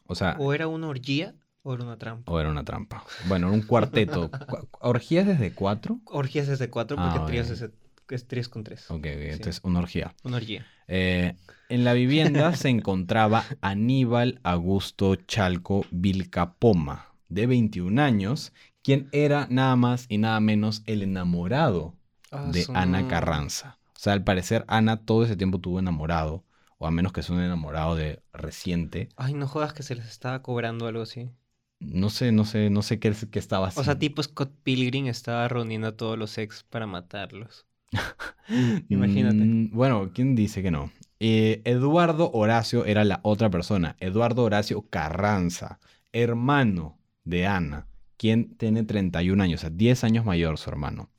O 0.05 0.15
sea, 0.15 0.35
O 0.39 0.53
era 0.53 0.67
una 0.67 0.87
orgía 0.87 1.35
o 1.63 1.73
era 1.73 1.83
una 1.83 1.97
trampa. 1.97 2.31
o 2.31 2.39
era 2.39 2.49
una 2.49 2.63
trampa. 2.63 3.03
Bueno, 3.25 3.47
era 3.47 3.55
un 3.55 3.61
cuarteto. 3.63 4.29
Cu- 4.47 4.67
¿Orgías 4.79 5.27
desde 5.27 5.51
cuatro? 5.53 5.99
Orgías 6.05 6.47
es 6.47 6.59
de 6.59 6.69
cuatro 6.69 6.95
porque 6.97 7.19
Ah, 7.19 7.25
tríos 7.25 7.49
es, 7.49 8.27
tres 8.27 8.47
con 8.47 8.63
tres. 8.63 8.89
Ok, 8.89 9.03
Sí. 9.03 9.09
entonces 9.11 9.59
una 9.63 9.79
orgía. 9.79 10.15
Una 10.23 10.37
orgía. 10.37 10.65
Eh, 10.87 11.35
en 11.67 11.83
la 11.83 11.91
vivienda 11.91 12.55
se 12.55 12.69
encontraba 12.69 13.43
Aníbal 13.59 14.39
Augusto 14.43 15.15
Chalco 15.15 15.85
Vilcapoma, 15.91 17.07
de 17.27 17.47
21 17.47 17.99
años, 17.99 18.53
quien 18.81 19.09
era 19.11 19.47
nada 19.49 19.75
más 19.75 20.05
y 20.07 20.19
nada 20.19 20.39
menos 20.39 20.83
el 20.85 21.01
enamorado 21.01 21.95
Ah, 22.31 22.49
de 22.51 22.65
Ana 22.73 23.07
Carranza. 23.07 23.77
O 23.95 23.99
sea, 23.99 24.13
al 24.13 24.23
parecer 24.23 24.63
Ana 24.67 24.97
todo 24.97 25.23
ese 25.23 25.35
tiempo 25.35 25.59
tuvo 25.59 25.79
enamorado, 25.79 26.43
o 26.77 26.87
a 26.87 26.91
menos 26.91 27.13
que 27.13 27.23
sea 27.23 27.35
un 27.35 27.41
enamorado 27.41 27.95
de 27.95 28.21
reciente. 28.33 29.09
Ay, 29.15 29.33
no 29.33 29.47
jodas 29.47 29.73
que 29.73 29.83
se 29.83 29.95
les 29.95 30.07
estaba 30.07 30.41
cobrando 30.41 30.87
algo 30.87 31.01
así. 31.01 31.31
No 31.79 32.09
sé, 32.09 32.31
no 32.31 32.45
sé, 32.45 32.69
no 32.69 32.81
sé 32.81 32.99
qué, 32.99 33.13
qué 33.31 33.39
estaba 33.39 33.67
haciendo. 33.67 33.81
O 33.81 33.85
sea, 33.85 33.99
tipo 33.99 34.21
Scott 34.21 34.51
Pilgrim 34.63 35.07
estaba 35.07 35.47
reuniendo 35.47 35.87
a 35.87 35.97
todos 35.97 36.17
los 36.17 36.37
ex 36.37 36.63
para 36.63 36.87
matarlos. 36.87 37.65
imagínate. 38.89 39.35
Mm, 39.37 39.71
bueno, 39.71 40.11
¿quién 40.13 40.35
dice 40.35 40.61
que 40.61 40.71
no? 40.71 40.91
Eh, 41.19 41.61
Eduardo 41.65 42.31
Horacio 42.31 42.85
era 42.85 43.03
la 43.03 43.19
otra 43.23 43.49
persona. 43.49 43.95
Eduardo 43.99 44.43
Horacio 44.43 44.87
Carranza, 44.89 45.79
hermano 46.11 46.99
de 47.23 47.47
Ana, 47.47 47.87
quien 48.17 48.55
tiene 48.57 48.83
31 48.83 49.41
años, 49.41 49.61
o 49.61 49.61
sea, 49.61 49.69
10 49.69 50.03
años 50.03 50.25
mayor 50.25 50.57
su 50.57 50.69
hermano. 50.69 51.09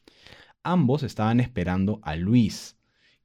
Ambos 0.63 1.03
estaban 1.03 1.41
esperando 1.41 2.01
a 2.03 2.17
Luis, 2.17 2.77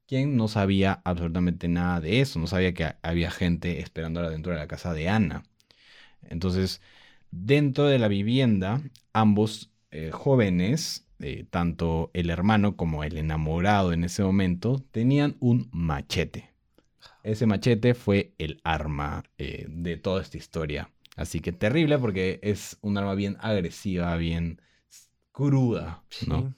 quien 0.06 0.36
no 0.36 0.48
sabía 0.48 1.00
absolutamente 1.04 1.68
nada 1.68 2.00
de 2.00 2.20
eso, 2.20 2.38
no 2.38 2.46
sabía 2.46 2.74
que 2.74 2.94
había 3.02 3.30
gente 3.30 3.80
esperándola 3.80 4.30
dentro 4.30 4.52
de 4.52 4.58
la 4.58 4.68
casa 4.68 4.92
de 4.92 5.08
Ana. 5.08 5.44
Entonces, 6.22 6.80
dentro 7.30 7.86
de 7.86 7.98
la 7.98 8.08
vivienda, 8.08 8.82
ambos 9.12 9.70
eh, 9.90 10.10
jóvenes, 10.12 11.06
eh, 11.20 11.44
tanto 11.48 12.10
el 12.14 12.30
hermano 12.30 12.76
como 12.76 13.04
el 13.04 13.16
enamorado 13.16 13.92
en 13.92 14.04
ese 14.04 14.22
momento, 14.22 14.82
tenían 14.90 15.36
un 15.40 15.68
machete. 15.72 16.50
Ese 17.22 17.46
machete 17.46 17.94
fue 17.94 18.34
el 18.38 18.60
arma 18.64 19.24
eh, 19.38 19.66
de 19.68 19.96
toda 19.96 20.20
esta 20.22 20.36
historia. 20.36 20.90
Así 21.16 21.40
que 21.40 21.52
terrible 21.52 21.98
porque 21.98 22.40
es 22.42 22.76
un 22.82 22.98
arma 22.98 23.14
bien 23.14 23.36
agresiva, 23.40 24.16
bien 24.16 24.60
cruda, 25.32 26.02
¿no? 26.26 26.54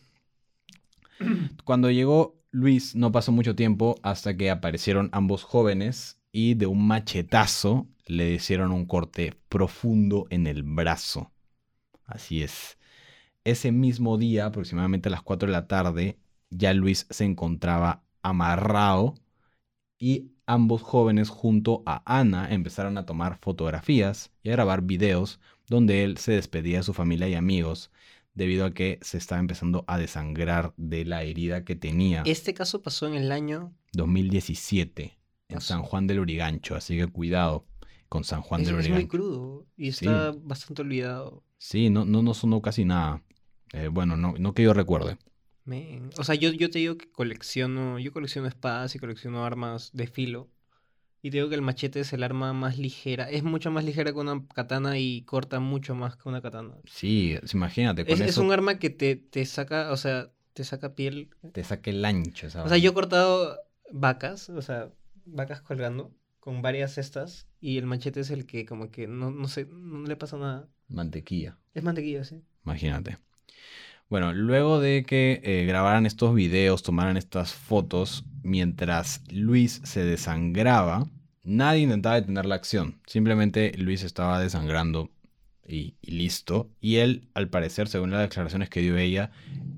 Cuando 1.65 1.91
llegó 1.91 2.37
Luis 2.51 2.95
no 2.97 3.13
pasó 3.13 3.33
mucho 3.33 3.55
tiempo 3.55 3.97
hasta 4.03 4.37
que 4.37 4.51
aparecieron 4.51 5.11
ambos 5.13 5.43
jóvenes 5.43 6.21
y 6.33 6.55
de 6.55 6.67
un 6.67 6.87
machetazo 6.87 7.87
le 8.07 8.33
hicieron 8.33 8.73
un 8.73 8.87
corte 8.87 9.35
profundo 9.49 10.27
en 10.31 10.47
el 10.47 10.63
brazo. 10.63 11.33
Así 12.05 12.43
es. 12.43 12.79
Ese 13.45 13.73
mismo 13.73 14.17
día, 14.17 14.47
aproximadamente 14.47 15.09
a 15.09 15.13
las 15.13 15.23
4 15.23 15.49
de 15.49 15.53
la 15.53 15.67
tarde, 15.67 16.19
ya 16.51 16.73
Luis 16.73 17.07
se 17.11 17.25
encontraba 17.25 18.05
amarrado 18.23 19.15
y 19.99 20.33
ambos 20.47 20.83
jóvenes 20.83 21.29
junto 21.29 21.83
a 21.87 22.03
Ana 22.07 22.49
empezaron 22.53 22.99
a 22.99 23.07
tomar 23.07 23.39
fotografías 23.39 24.31
y 24.43 24.49
a 24.49 24.53
grabar 24.53 24.83
videos 24.83 25.41
donde 25.69 26.05
él 26.05 26.17
se 26.19 26.33
despedía 26.33 26.79
de 26.79 26.85
su 26.85 26.95
familia 26.95 27.29
y 27.29 27.35
amigos 27.35 27.91
debido 28.37 28.65
a 28.67 28.73
que 28.73 29.01
se 29.03 29.19
estaba 29.19 29.41
empezando 29.41 29.85
a 29.89 29.99
desangrar 29.99 30.73
de 30.77 31.05
la 31.05 31.25
herida 31.25 31.65
que 31.65 31.75
tenía. 31.75 32.23
Este 32.25 32.55
caso 32.55 32.83
pasó 32.83 33.09
en 33.09 33.15
el 33.15 33.33
año. 33.33 33.75
2017 33.95 35.19
en 35.49 35.61
sí. 35.61 35.67
San 35.69 35.83
Juan 35.83 36.07
del 36.07 36.21
Urigancho, 36.21 36.77
así 36.77 36.97
que 36.97 37.07
cuidado 37.09 37.67
con 38.09 38.23
San 38.25 38.43
Juan 38.43 38.61
Es, 38.61 38.69
del 38.69 38.77
es 38.79 38.85
muy 38.85 38.93
Urigancho. 38.93 39.09
crudo 39.09 39.67
y 39.77 39.93
Sí. 39.93 40.05
está 40.07 40.33
bastante 40.43 40.83
olvidado. 40.83 41.43
Sí, 41.59 41.91
no, 41.91 42.05
no, 42.05 42.23
no 42.23 42.35
sonó 42.35 42.63
casi 42.63 42.85
nada. 42.85 43.23
Eh, 43.73 43.89
bueno, 43.89 44.17
no, 44.17 44.35
no 44.39 44.55
que 44.55 44.63
yo 44.63 44.73
recuerde. 44.73 45.19
O 46.19 46.23
sea, 46.23 46.37
yo, 46.37 46.51
yo 46.53 46.71
te 46.71 46.79
digo 46.79 46.97
que 46.97 47.11
colecciono. 47.11 47.99
Yo 47.99 48.13
colecciono 48.13 48.47
espadas 48.47 48.95
y 48.95 49.01
colecciono 49.01 49.45
armas 49.45 49.91
de 49.93 50.07
filo. 50.07 50.49
Y 51.27 51.31
te 51.31 51.39
digo 51.39 51.49
que 51.49 51.57
el 51.57 51.63
machete 51.63 51.99
es 51.99 52.13
el 52.13 52.23
arma 52.23 52.53
más 52.53 52.79
ligera. 52.79 53.29
Es 53.29 53.43
mucho 53.43 53.73
más 53.73 53.85
ligera 53.85 54.13
que 54.13 54.19
una 54.21 54.47
katana 54.55 54.97
y 54.97 55.23
corta 55.23 55.59
mucho 55.59 55.97
más 55.97 56.15
que 56.15 56.29
una 56.29 56.41
katana. 56.41 56.77
Sí, 56.85 57.37
imagínate, 57.53 58.07
con 58.07 58.23
Es, 58.23 58.37
un 58.37 58.53
arma 58.53 58.79
que 58.79 58.91
te, 58.91 59.17
te 59.17 59.45
saca, 59.45 59.91
o 59.91 59.97
sea, 59.97 60.31
te 60.53 60.63
saca 60.63 60.95
piel. 60.95 61.31
te 61.53 61.65
saque 61.65 61.91
el 61.91 62.05
ancho. 62.05 62.47
O 62.47 62.69
sea, 62.69 62.77
yo 62.77 62.91
he 62.93 62.95
cortado 62.95 63.59
vacas, 63.91 64.51
o 64.51 64.63
sea, 64.63 64.93
vacas 65.25 65.63
colgando 65.63 66.15
con 66.39 66.63
varias 66.63 66.95
cestas. 66.95 67.49
Y 67.61 67.77
el 67.79 67.87
machete 67.87 68.21
es 68.21 68.31
el 68.31 68.47
que 68.47 68.65
como 68.65 68.93
que 68.93 69.09
no, 69.09 69.33
no 69.33 69.49
sé, 69.49 69.67
no 69.69 70.07
le 70.07 70.15
pasa 70.15 70.37
nada. 70.37 70.69
Mantequilla, 70.87 71.59
Es 71.75 71.83
mantequilla, 71.83 72.23
sí. 72.23 72.41
imagínate. 72.65 73.19
Bueno, 74.09 74.33
luego 74.33 74.79
de 74.79 75.03
que 75.05 75.41
eh, 75.43 75.65
grabaran 75.67 76.07
estos 76.07 76.37
videos, 76.37 76.85
tomaran 76.85 77.17
estas 77.17 77.53
fotos, 77.53 78.25
mientras 78.45 79.23
Luis 79.33 79.81
se 79.83 80.05
desangraba, 80.05 81.09
nadie 81.47 81.83
intentaba 81.83 82.17
detener 82.17 82.45
la 82.45 82.57
acción. 82.57 83.01
Simplemente 83.07 83.73
Luis 83.79 84.03
estaba 84.03 84.41
desangrando 84.41 85.11
y, 85.67 85.95
listo. 86.03 86.71
Y 86.81 86.97
él, 86.97 87.29
al 87.35 87.49
parecer, 87.49 87.89
según 87.89 88.11
las 88.11 88.21
declaraciones 88.21 88.69
que 88.69 88.81
dio 88.81 88.97
ella, 88.99 89.31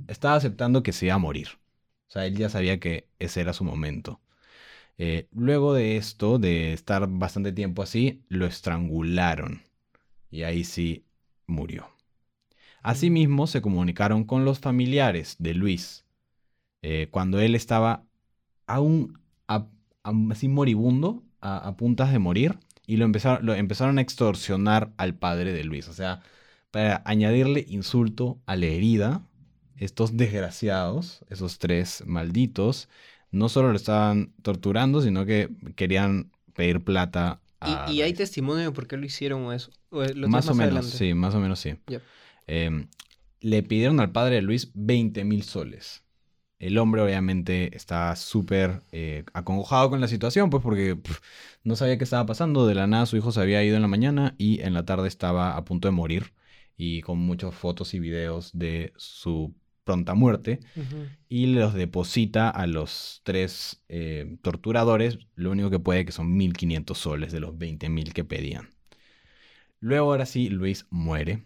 estaba 0.08 0.34
aceptando 0.34 0.82
que 0.82 0.92
se 0.92 1.06
iba 1.06 1.14
a 1.14 1.18
morir. 1.18 1.48
O 2.08 2.10
sea, 2.10 2.26
él 2.26 2.36
ya 2.36 2.48
sabía 2.48 2.80
que 2.80 3.08
ese 3.18 3.40
era 3.40 3.52
su 3.52 3.64
momento. 3.64 4.20
Eh, 4.98 5.28
luego 5.32 5.74
de 5.74 5.96
esto, 5.96 6.38
de 6.38 6.72
estar 6.72 7.06
bastante 7.08 7.52
tiempo 7.52 7.82
así, 7.82 8.22
lo 8.28 8.46
estrangularon. 8.46 9.62
Y 10.30 10.42
ahí 10.42 10.64
sí 10.64 11.04
murió. 11.46 11.90
Asimismo, 12.82 13.46
se 13.46 13.60
comunicaron 13.60 14.24
con 14.24 14.44
los 14.44 14.58
familiares 14.60 15.36
de 15.38 15.54
Luis 15.54 16.04
eh, 16.82 17.08
cuando 17.10 17.40
él 17.40 17.54
estaba 17.54 18.04
aún 18.66 19.18
así 20.30 20.48
moribundo, 20.48 21.24
a, 21.40 21.58
a 21.58 21.76
puntas 21.76 22.12
de 22.12 22.18
morir, 22.18 22.58
y 22.86 22.96
lo 22.96 23.04
empezaron, 23.04 23.44
lo 23.44 23.54
empezaron 23.54 23.98
a 23.98 24.00
extorsionar 24.02 24.92
al 24.96 25.14
padre 25.14 25.52
de 25.52 25.64
Luis. 25.64 25.88
O 25.88 25.92
sea, 25.92 26.22
para 26.70 27.02
añadirle 27.04 27.64
insulto 27.68 28.40
a 28.46 28.56
la 28.56 28.66
herida, 28.66 29.22
estos 29.76 30.16
desgraciados, 30.16 31.24
esos 31.28 31.58
tres 31.58 32.02
malditos, 32.06 32.88
no 33.30 33.48
solo 33.48 33.70
lo 33.70 33.76
estaban 33.76 34.32
torturando, 34.42 35.02
sino 35.02 35.26
que 35.26 35.50
querían 35.76 36.30
pedir 36.54 36.82
plata. 36.82 37.40
a 37.60 37.86
Y, 37.88 37.96
y 37.96 38.02
hay 38.02 38.14
testimonio 38.14 38.64
de 38.64 38.72
por 38.72 38.86
qué 38.86 38.96
lo 38.96 39.04
hicieron 39.06 39.42
o 39.44 39.52
eso. 39.52 39.70
o 39.90 40.02
lo 40.04 40.28
Más 40.28 40.48
o 40.48 40.54
menos, 40.54 40.72
adelante. 40.74 40.96
sí, 40.96 41.14
más 41.14 41.34
o 41.34 41.40
menos 41.40 41.60
sí. 41.60 41.74
Eh, 42.46 42.86
le 43.40 43.62
pidieron 43.62 44.00
al 44.00 44.10
padre 44.12 44.36
de 44.36 44.42
Luis 44.42 44.70
20 44.74 45.24
mil 45.24 45.42
soles. 45.42 46.02
El 46.58 46.76
hombre 46.78 47.02
obviamente 47.02 47.76
estaba 47.76 48.16
súper 48.16 48.82
eh, 48.90 49.24
acongojado 49.32 49.90
con 49.90 50.00
la 50.00 50.08
situación, 50.08 50.50
pues 50.50 50.62
porque 50.62 50.98
no 51.62 51.76
sabía 51.76 51.98
qué 51.98 52.04
estaba 52.04 52.26
pasando. 52.26 52.66
De 52.66 52.74
la 52.74 52.86
nada 52.88 53.06
su 53.06 53.16
hijo 53.16 53.30
se 53.30 53.40
había 53.40 53.62
ido 53.62 53.76
en 53.76 53.82
la 53.82 53.88
mañana 53.88 54.34
y 54.38 54.60
en 54.62 54.74
la 54.74 54.84
tarde 54.84 55.06
estaba 55.08 55.56
a 55.56 55.64
punto 55.64 55.88
de 55.88 55.92
morir. 55.92 56.32
Y 56.76 57.02
con 57.02 57.18
muchas 57.18 57.54
fotos 57.54 57.94
y 57.94 58.00
videos 58.00 58.50
de 58.56 58.92
su 58.96 59.54
pronta 59.84 60.14
muerte. 60.14 60.60
Y 61.28 61.46
los 61.46 61.74
deposita 61.74 62.50
a 62.50 62.66
los 62.66 63.20
tres 63.24 63.82
eh, 63.88 64.36
torturadores. 64.42 65.18
Lo 65.34 65.50
único 65.50 65.70
que 65.70 65.78
puede 65.80 66.04
que 66.04 66.12
son 66.12 66.38
1.500 66.38 66.94
soles 66.94 67.32
de 67.32 67.40
los 67.40 67.54
20.000 67.54 68.12
que 68.12 68.24
pedían. 68.24 68.68
Luego 69.80 70.10
ahora 70.10 70.26
sí, 70.26 70.48
Luis 70.50 70.86
muere. 70.90 71.44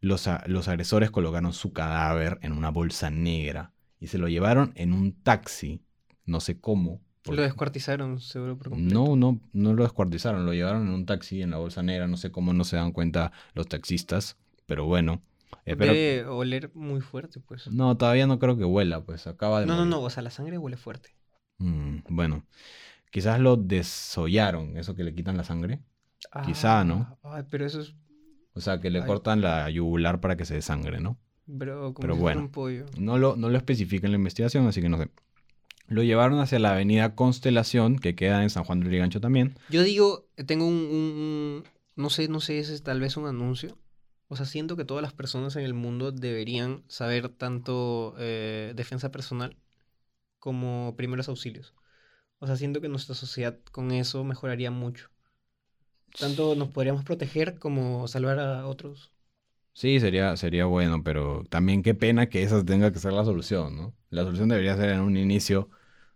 Los, 0.00 0.28
los 0.46 0.68
agresores 0.68 1.10
colocaron 1.10 1.52
su 1.52 1.72
cadáver 1.72 2.38
en 2.42 2.52
una 2.52 2.70
bolsa 2.70 3.10
negra 3.10 3.73
y 4.04 4.06
se 4.08 4.18
lo 4.18 4.28
llevaron 4.28 4.72
en 4.76 4.92
un 4.92 5.12
taxi. 5.12 5.82
No 6.26 6.40
sé 6.40 6.60
cómo. 6.60 7.00
Lo 7.26 7.40
descuartizaron, 7.40 8.20
seguro 8.20 8.58
por 8.58 8.68
completo. 8.68 8.94
no, 8.94 9.16
no, 9.16 9.40
no 9.54 9.72
lo 9.72 9.82
descuartizaron, 9.82 10.44
lo 10.44 10.52
llevaron 10.52 10.86
en 10.86 10.92
un 10.92 11.06
taxi 11.06 11.40
en 11.40 11.50
la 11.50 11.56
bolsa 11.56 11.82
negra, 11.82 12.06
no 12.06 12.18
sé 12.18 12.30
cómo 12.30 12.52
no 12.52 12.64
se 12.64 12.76
dan 12.76 12.92
cuenta 12.92 13.32
los 13.54 13.66
taxistas, 13.66 14.36
pero 14.66 14.84
bueno. 14.84 15.22
espero- 15.64 15.94
Debe 15.94 16.26
oler 16.26 16.70
muy 16.74 17.00
fuerte, 17.00 17.40
pues. 17.40 17.66
No, 17.70 17.96
todavía 17.96 18.26
no 18.26 18.38
creo 18.38 18.58
que 18.58 18.64
huela, 18.66 19.02
pues 19.04 19.26
acaba 19.26 19.60
de 19.60 19.66
No, 19.66 19.72
no, 19.72 19.78
morir. 19.86 19.90
no, 19.92 20.02
o 20.02 20.10
sea, 20.10 20.22
la 20.22 20.30
sangre 20.30 20.58
huele 20.58 20.76
fuerte. 20.76 21.16
Mm, 21.58 21.98
bueno, 22.10 22.44
quizás 23.10 23.40
lo 23.40 23.56
desollaron, 23.56 24.76
eso 24.76 24.94
que 24.94 25.04
le 25.04 25.14
quitan 25.14 25.38
la 25.38 25.44
sangre. 25.44 25.80
Quizá, 26.44 26.84
¿no? 26.84 27.18
Ah, 27.22 27.36
Ay, 27.36 27.44
pero 27.48 27.64
eso 27.64 27.80
es, 27.80 27.94
O 28.52 28.60
sea, 28.60 28.80
que 28.80 28.90
le 28.90 29.00
Ay. 29.00 29.06
cortan 29.06 29.40
la 29.40 29.68
yugular 29.70 30.20
para 30.20 30.36
que 30.36 30.44
se 30.44 30.54
desangre, 30.54 31.00
¿no? 31.00 31.18
Bro, 31.46 31.94
Pero 31.94 32.16
bueno. 32.16 32.40
un 32.40 32.48
pollo. 32.48 32.86
No 32.98 33.18
lo, 33.18 33.36
no 33.36 33.48
lo 33.48 33.56
especifica 33.56 34.06
en 34.06 34.12
la 34.12 34.18
investigación, 34.18 34.66
así 34.66 34.80
que 34.80 34.88
no 34.88 34.98
sé. 34.98 35.08
Lo 35.86 36.02
llevaron 36.02 36.38
hacia 36.38 36.58
la 36.58 36.72
avenida 36.72 37.14
Constelación, 37.14 37.98
que 37.98 38.14
queda 38.14 38.42
en 38.42 38.50
San 38.50 38.64
Juan 38.64 38.80
de 38.80 38.86
Lurigancho 38.86 39.20
también. 39.20 39.54
Yo 39.68 39.82
digo, 39.82 40.26
eh, 40.36 40.44
tengo 40.44 40.66
un, 40.66 41.64
no 41.96 42.10
sé, 42.10 42.28
no 42.28 42.40
sé, 42.40 42.58
ese 42.58 42.74
es 42.74 42.82
tal 42.82 43.00
vez 43.00 43.16
un 43.16 43.26
anuncio. 43.26 43.76
O 44.28 44.36
sea, 44.36 44.46
siento 44.46 44.76
que 44.76 44.84
todas 44.84 45.02
las 45.02 45.12
personas 45.12 45.54
en 45.56 45.64
el 45.64 45.74
mundo 45.74 46.10
deberían 46.10 46.82
saber 46.88 47.28
tanto 47.28 48.14
eh, 48.18 48.72
defensa 48.74 49.10
personal 49.10 49.56
como 50.38 50.94
primeros 50.96 51.28
auxilios. 51.28 51.74
O 52.38 52.46
sea, 52.46 52.56
siento 52.56 52.80
que 52.80 52.88
nuestra 52.88 53.14
sociedad 53.14 53.58
con 53.70 53.92
eso 53.92 54.24
mejoraría 54.24 54.70
mucho. 54.70 55.10
Tanto 56.18 56.54
nos 56.54 56.68
podríamos 56.68 57.04
proteger 57.04 57.58
como 57.58 58.08
salvar 58.08 58.38
a 58.38 58.66
otros. 58.66 59.13
Sí, 59.74 59.98
sería, 59.98 60.36
sería 60.36 60.66
bueno, 60.66 61.02
pero 61.02 61.44
también 61.50 61.82
qué 61.82 61.94
pena 61.94 62.28
que 62.28 62.42
esa 62.44 62.64
tenga 62.64 62.92
que 62.92 63.00
ser 63.00 63.12
la 63.12 63.24
solución, 63.24 63.76
¿no? 63.76 63.94
La 64.08 64.22
solución 64.22 64.48
debería 64.48 64.76
ser 64.76 64.90
en 64.90 65.00
un 65.00 65.16
inicio 65.16 65.68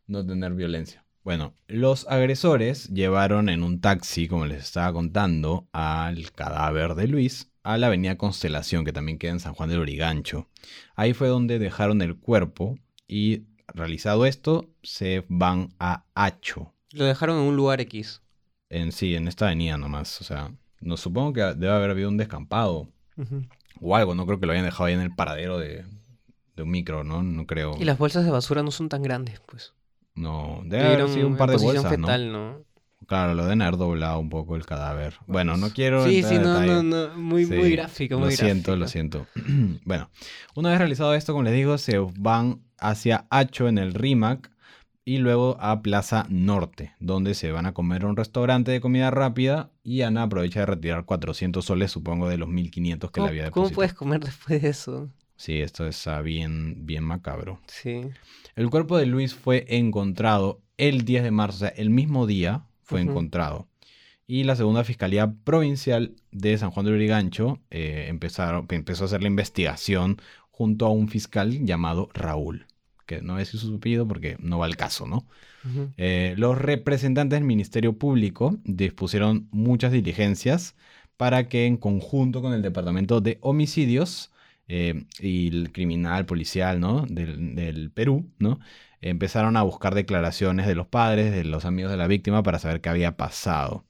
no 0.06 0.24
tener 0.24 0.54
violencia. 0.54 1.04
Bueno, 1.24 1.54
los 1.66 2.06
agresores 2.08 2.88
llevaron 2.88 3.48
en 3.48 3.64
un 3.64 3.80
taxi, 3.80 4.28
como 4.28 4.46
les 4.46 4.62
estaba 4.62 4.92
contando, 4.92 5.68
al 5.72 6.30
cadáver 6.32 6.94
de 6.94 7.08
Luis 7.08 7.50
a 7.64 7.76
la 7.76 7.88
avenida 7.88 8.16
Constelación, 8.16 8.84
que 8.84 8.92
también 8.92 9.18
queda 9.18 9.32
en 9.32 9.40
San 9.40 9.54
Juan 9.54 9.68
del 9.68 9.80
Origancho. 9.80 10.48
Ahí 10.94 11.12
fue 11.12 11.28
donde 11.28 11.58
dejaron 11.58 12.00
el 12.00 12.16
cuerpo 12.16 12.78
y 13.06 13.42
realizado 13.66 14.24
esto, 14.24 14.70
se 14.82 15.24
van 15.28 15.74
a 15.78 16.04
Hacho, 16.14 16.72
Lo 16.92 17.04
dejaron 17.04 17.38
en 17.40 17.42
un 17.42 17.56
lugar 17.56 17.80
X. 17.82 18.22
en 18.70 18.92
sí, 18.92 19.14
en 19.16 19.28
esta 19.28 19.46
avenida 19.46 19.76
nomás. 19.76 20.20
O 20.20 20.24
sea, 20.24 20.54
no 20.80 20.96
supongo 20.96 21.32
que 21.34 21.40
debe 21.40 21.70
haber 21.70 21.90
habido 21.90 22.08
un 22.08 22.16
descampado 22.16 22.88
O 23.80 23.96
algo, 23.96 24.14
no 24.14 24.26
creo 24.26 24.40
que 24.40 24.46
lo 24.46 24.52
hayan 24.52 24.64
dejado 24.64 24.84
ahí 24.84 24.94
en 24.94 25.00
el 25.00 25.14
paradero 25.14 25.58
de, 25.58 25.84
de 26.56 26.62
un 26.62 26.70
micro, 26.70 27.04
¿no? 27.04 27.22
No 27.22 27.46
creo. 27.46 27.76
Y 27.78 27.84
las 27.84 27.98
bolsas 27.98 28.24
de 28.24 28.30
basura 28.30 28.62
no 28.62 28.70
son 28.70 28.88
tan 28.88 29.02
grandes, 29.02 29.40
pues. 29.46 29.72
No, 30.14 30.62
debe 30.64 30.84
haber 30.84 31.08
sido 31.08 31.28
un 31.28 31.36
par 31.36 31.50
de 31.50 31.58
bolsas, 31.58 31.88
fetal, 31.88 32.32
¿no? 32.32 32.64
Claro, 33.06 33.34
lo 33.34 33.44
deben 33.44 33.62
haber 33.62 33.76
doblado 33.76 34.18
un 34.18 34.28
poco 34.28 34.56
el 34.56 34.66
cadáver. 34.66 35.14
Bueno, 35.26 35.56
no 35.56 35.70
quiero 35.70 36.04
Sí, 36.04 36.22
sí, 36.22 36.34
no, 36.38 36.60
no, 36.60 36.82
no, 36.82 37.16
muy, 37.16 37.46
Sí, 37.46 37.54
muy 37.54 37.70
gráfico, 37.70 38.18
muy 38.18 38.30
Lo 38.30 38.36
siento, 38.36 38.76
lo 38.76 38.88
siento. 38.88 39.26
bueno, 39.84 40.10
una 40.54 40.70
vez 40.70 40.78
realizado 40.78 41.14
esto, 41.14 41.32
como 41.32 41.44
les 41.44 41.54
digo, 41.54 41.78
se 41.78 41.98
van 42.18 42.60
hacia 42.78 43.26
Hacho 43.30 43.68
en 43.68 43.78
el 43.78 43.94
RIMAC 43.94 44.50
y 45.08 45.16
luego 45.16 45.56
a 45.58 45.80
Plaza 45.80 46.26
Norte, 46.28 46.92
donde 47.00 47.32
se 47.32 47.50
van 47.50 47.64
a 47.64 47.72
comer 47.72 48.04
a 48.04 48.08
un 48.08 48.16
restaurante 48.18 48.72
de 48.72 48.82
comida 48.82 49.10
rápida 49.10 49.70
y 49.82 50.02
Ana 50.02 50.24
aprovecha 50.24 50.60
de 50.60 50.66
retirar 50.66 51.06
400 51.06 51.64
soles, 51.64 51.90
supongo, 51.90 52.28
de 52.28 52.36
los 52.36 52.50
1500 52.50 53.10
que 53.10 53.20
le 53.20 53.22
¿Cómo, 53.22 53.28
había 53.30 53.50
cómo 53.50 53.68
depositado. 53.68 53.74
puedes 53.74 53.94
comer 53.94 54.20
después 54.20 54.60
de 54.60 54.68
eso? 54.68 55.08
Sí, 55.34 55.62
esto 55.62 55.86
está 55.86 56.20
bien, 56.20 56.84
bien 56.84 57.04
macabro. 57.04 57.58
Sí. 57.68 58.02
El 58.54 58.68
cuerpo 58.68 58.98
de 58.98 59.06
Luis 59.06 59.34
fue 59.34 59.64
encontrado 59.68 60.60
el 60.76 61.06
10 61.06 61.22
de 61.22 61.30
marzo, 61.30 61.56
o 61.56 61.58
sea, 61.60 61.68
el 61.70 61.88
mismo 61.88 62.26
día 62.26 62.66
fue 62.82 63.00
encontrado. 63.00 63.66
Y 64.26 64.44
la 64.44 64.56
segunda 64.56 64.84
Fiscalía 64.84 65.32
Provincial 65.42 66.16
de 66.32 66.58
San 66.58 66.70
Juan 66.70 66.84
de 66.84 66.92
Urigancho 66.92 67.60
eh, 67.70 68.08
empezaron, 68.08 68.66
empezó 68.68 69.04
a 69.04 69.06
hacer 69.06 69.22
la 69.22 69.28
investigación 69.28 70.20
junto 70.50 70.84
a 70.84 70.90
un 70.90 71.08
fiscal 71.08 71.64
llamado 71.64 72.10
Raúl, 72.12 72.66
que 73.08 73.20
no 73.22 73.32
voy 73.32 73.40
a 73.40 73.44
decir 73.44 73.58
su 73.58 73.74
apellido 73.74 74.06
porque 74.06 74.36
no 74.38 74.58
va 74.58 74.66
al 74.66 74.76
caso, 74.76 75.06
¿no? 75.06 75.26
Eh, 75.96 76.34
los 76.38 76.56
representantes 76.56 77.36
del 77.36 77.44
Ministerio 77.44 77.98
Público 77.98 78.56
dispusieron 78.64 79.48
muchas 79.50 79.90
diligencias 79.92 80.76
para 81.16 81.48
que 81.48 81.66
en 81.66 81.76
conjunto 81.76 82.40
con 82.40 82.54
el 82.54 82.62
Departamento 82.62 83.20
de 83.20 83.38
Homicidios 83.40 84.30
eh, 84.68 85.04
y 85.20 85.48
el 85.48 85.72
criminal 85.72 86.24
policial 86.24 86.80
¿no? 86.80 87.04
del, 87.06 87.54
del 87.56 87.90
Perú, 87.90 88.30
¿no? 88.38 88.60
empezaron 89.00 89.56
a 89.56 89.62
buscar 89.62 89.94
declaraciones 89.94 90.66
de 90.66 90.74
los 90.74 90.86
padres, 90.86 91.32
de 91.32 91.44
los 91.44 91.64
amigos 91.64 91.90
de 91.90 91.98
la 91.98 92.06
víctima 92.06 92.42
para 92.42 92.58
saber 92.58 92.80
qué 92.80 92.88
había 92.88 93.16
pasado. 93.16 93.84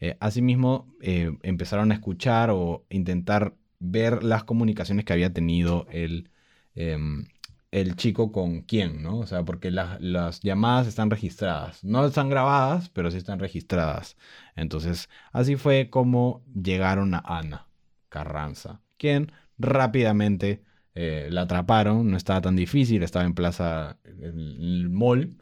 Eh, 0.00 0.16
asimismo, 0.20 0.92
eh, 1.00 1.36
empezaron 1.42 1.90
a 1.90 1.94
escuchar 1.94 2.50
o 2.50 2.84
intentar 2.90 3.54
ver 3.80 4.22
las 4.22 4.44
comunicaciones 4.44 5.04
que 5.04 5.12
había 5.12 5.32
tenido 5.32 5.86
el, 5.90 6.30
em, 6.74 7.26
el 7.70 7.96
chico 7.96 8.32
con 8.32 8.62
quién, 8.62 9.02
¿no? 9.02 9.18
O 9.18 9.26
sea, 9.26 9.44
porque 9.44 9.70
las, 9.70 10.00
las 10.00 10.40
llamadas 10.40 10.86
están 10.86 11.10
registradas. 11.10 11.84
No 11.84 12.06
están 12.06 12.30
grabadas, 12.30 12.88
pero 12.90 13.10
sí 13.10 13.18
están 13.18 13.38
registradas. 13.38 14.16
Entonces, 14.56 15.08
así 15.32 15.56
fue 15.56 15.90
como 15.90 16.42
llegaron 16.54 17.14
a 17.14 17.22
Ana 17.24 17.66
Carranza, 18.08 18.80
quien 18.96 19.32
rápidamente 19.58 20.62
eh, 20.94 21.28
la 21.30 21.42
atraparon. 21.42 22.10
No 22.10 22.16
estaba 22.16 22.40
tan 22.40 22.56
difícil, 22.56 23.02
estaba 23.02 23.24
en 23.26 23.34
plaza, 23.34 23.98
el 24.04 24.88
mall. 24.88 25.36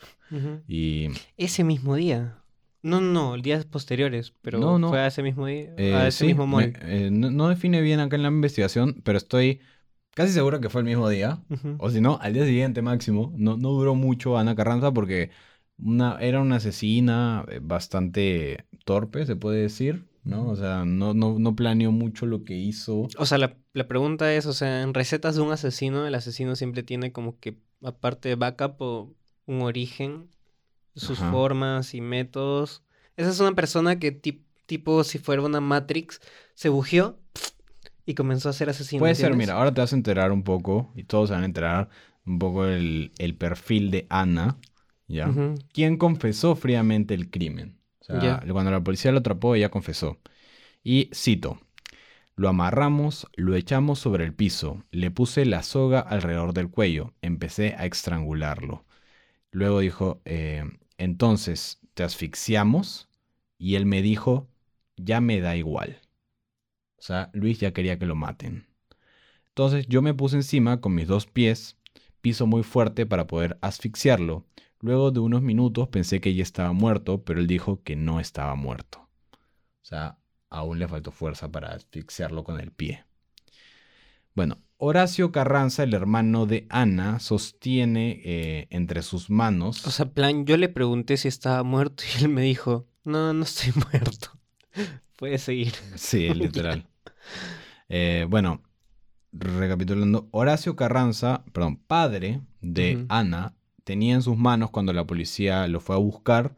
Y 0.69 1.09
Ese 1.37 1.65
mismo 1.65 1.95
día. 1.95 2.39
No, 2.83 3.01
no, 3.01 3.13
no, 3.37 3.43
días 3.43 3.65
posteriores, 3.65 4.33
pero 4.43 4.61
No, 4.61 4.79
no. 4.79 4.89
fue 4.91 5.01
a 5.01 5.07
ese 5.09 5.23
mismo 5.23 5.47
día, 5.47 5.75
Eh, 5.77 5.95
a 5.95 6.07
ese 6.07 6.21
sí, 6.21 6.27
mismo 6.27 6.47
me- 6.47 6.65
mall. 6.65 6.73
eh, 6.83 7.09
no, 7.11 7.31
no 7.31 7.49
define 7.49 7.81
bien 7.81 7.99
acá 8.01 8.17
en 8.17 8.23
la 8.23 8.29
investigación, 8.29 9.01
pero 9.05 9.19
estoy 9.19 9.61
casi 10.17 10.33
seguro 10.33 10.61
que 10.63 10.71
fue 10.71 10.81
el 10.81 10.87
mismo 10.87 11.09
día. 11.11 11.43
O 11.77 11.91
si 11.91 12.01
no, 12.01 12.19
al 12.23 12.33
día 12.33 12.47
siguiente 12.47 12.81
máximo. 12.81 13.33
No, 13.37 13.59
no 13.59 13.69
duró 13.73 13.95
mucho 13.95 14.39
Ana 14.39 14.57
Carranza 14.57 14.93
porque 14.93 15.31
una, 15.79 16.17
era 16.21 16.41
una 16.41 16.57
asesina 16.57 17.45
eh, 17.49 17.61
bastante 17.63 18.65
torpe, 18.87 19.27
se 19.27 19.37
puede 19.37 19.61
decir, 19.61 20.07
¿no? 20.25 20.49
O 20.49 20.57
sea, 20.57 20.87
no, 20.87 21.13
no, 21.13 21.39
no 21.39 21.55
planeó 21.55 21.93
mucho 21.93 22.25
lo 22.25 22.45
que 22.45 22.55
hizo. 22.57 23.09
O 23.19 23.27
sea, 23.27 23.37
la, 23.37 23.59
la 23.75 23.87
pregunta 23.87 24.33
es, 24.33 24.47
o 24.47 24.55
sea, 24.55 24.81
en 24.81 24.95
recetas 24.95 25.37
de 25.37 25.43
un 25.43 25.53
asesino, 25.53 26.07
el 26.07 26.15
asesino 26.15 26.57
siempre 26.57 26.83
tiene 26.83 27.13
como 27.13 27.39
que, 27.39 27.59
aparte 27.83 28.31
de 28.31 28.37
backup 28.37 28.81
o 28.81 29.15
un 29.45 29.61
origen, 29.61 30.31
sus 30.95 31.21
Ajá. 31.21 31.31
formas 31.31 31.93
y 31.93 32.01
métodos. 32.01 32.83
Esa 33.19 33.29
es 33.31 33.41
una 33.41 33.55
persona 33.55 33.99
que 33.99 34.13
tip- 34.19 34.47
tipo, 34.65 35.05
si 35.05 35.19
fuera 35.19 35.43
una 35.43 35.61
Matrix, 35.61 36.21
se 36.55 36.71
bugió 36.71 37.19
y 38.07 38.15
comenzó 38.15 38.49
a 38.49 38.53
ser 38.53 38.71
asesino. 38.71 39.01
Puede 39.01 39.15
ser, 39.15 39.35
mira, 39.35 39.55
ahora 39.55 39.75
te 39.75 39.81
vas 39.81 39.93
a 39.93 39.97
enterar 39.97 40.33
un 40.33 40.43
poco, 40.43 40.93
y 40.95 41.05
todos 41.05 41.29
se 41.29 41.35
van 41.35 41.43
a 41.43 41.47
enterar 41.47 41.89
un 42.25 42.39
poco 42.39 42.65
el, 42.67 43.13
el 43.19 43.37
perfil 43.37 43.91
de 43.91 44.07
Ana, 44.09 44.57
¿ya? 45.09 45.29
Ujú. 45.29 45.55
quien 45.73 45.97
confesó 45.97 46.57
fríamente 46.57 47.15
el 47.15 47.31
crimen. 47.31 47.79
O 48.01 48.05
sea, 48.05 48.43
cuando 48.51 48.71
la 48.71 48.83
policía 48.83 49.13
lo 49.13 49.19
atrapó, 49.19 49.55
ella 49.55 49.71
confesó. 49.71 50.19
Y 50.85 51.11
cito, 51.15 51.59
lo 52.37 52.49
amarramos, 52.49 53.27
lo 53.37 53.57
echamos 53.57 53.99
sobre 53.99 54.25
el 54.25 54.35
piso, 54.35 54.85
le 54.91 55.11
puse 55.11 55.45
la 55.47 55.63
soga 55.63 56.01
alrededor 56.01 56.53
del 56.55 56.71
cuello, 56.71 57.15
empecé 57.23 57.75
a 57.79 57.87
estrangularlo. 57.87 58.85
Luego 59.53 59.81
dijo, 59.81 60.21
eh, 60.25 60.65
entonces, 60.99 61.81
¿te 61.95 62.05
asfixiamos? 62.05 63.09
Y 63.59 63.77
él 63.77 63.87
me 63.87 64.03
dijo, 64.03 64.49
ya 64.97 65.21
me 65.21 65.41
da 65.41 65.57
igual. 65.57 66.01
O 66.99 67.03
sea, 67.03 67.31
Luis 67.33 67.61
ya 67.61 67.73
quería 67.73 67.99
que 67.99 68.07
lo 68.07 68.15
maten. 68.15 68.67
Entonces 69.49 69.87
yo 69.89 70.03
me 70.03 70.15
puse 70.15 70.37
encima 70.37 70.81
con 70.81 70.95
mis 70.95 71.07
dos 71.09 71.27
pies, 71.27 71.77
piso 72.21 72.47
muy 72.47 72.63
fuerte 72.63 73.07
para 73.07 73.27
poder 73.27 73.59
asfixiarlo. 73.61 74.45
Luego 74.81 75.11
de 75.11 75.21
unos 75.21 75.43
minutos 75.43 75.89
pensé 75.89 76.21
que 76.21 76.35
ya 76.35 76.43
estaba 76.43 76.73
muerto, 76.73 77.25
pero 77.25 77.41
él 77.41 77.47
dijo 77.47 77.83
que 77.83 77.97
no 77.97 78.21
estaba 78.21 78.55
muerto. 78.55 79.09
O 79.83 79.85
sea, 79.85 80.19
aún 80.51 80.79
le 80.79 80.89
faltó 80.89 81.11
fuerza 81.11 81.51
para 81.51 81.69
asfixiarlo 81.69 82.45
con 82.45 82.61
el 82.61 82.73
pie. 82.73 83.05
Bueno, 84.35 84.59
Horacio 84.79 85.33
Carranza, 85.33 85.83
el 85.83 85.95
hermano 85.95 86.45
de 86.45 86.67
Ana, 86.69 87.19
sostiene 87.19 88.21
eh, 88.25 88.67
entre 88.69 89.01
sus 89.03 89.31
manos. 89.31 89.87
O 89.87 89.91
sea, 89.91 90.13
plan, 90.13 90.45
yo 90.45 90.59
le 90.59 90.69
pregunté 90.69 91.17
si 91.17 91.29
estaba 91.29 91.63
muerto 91.63 92.05
y 92.05 92.25
él 92.25 92.29
me 92.29 92.43
dijo, 92.43 92.87
no, 93.05 93.33
no 93.33 93.45
estoy 93.45 93.73
muerto. 93.93 94.29
Puedes 95.17 95.43
seguir. 95.43 95.73
Sí, 95.95 96.29
literal. 96.35 96.87
Eh, 97.89 98.27
bueno, 98.29 98.63
recapitulando, 99.33 100.29
Horacio 100.31 100.77
Carranza, 100.77 101.45
perdón, 101.53 101.77
padre 101.77 102.41
de. 102.61 103.05
Ana, 103.09 103.55
tenía 103.85 104.15
en 104.15 104.23
sus 104.23 104.37
manos 104.37 104.71
cuando 104.71 104.93
la 104.93 105.07
policía 105.07 105.67
lo 105.69 105.81
fue 105.81 105.97
a 105.97 106.01
buscar 106.01 106.57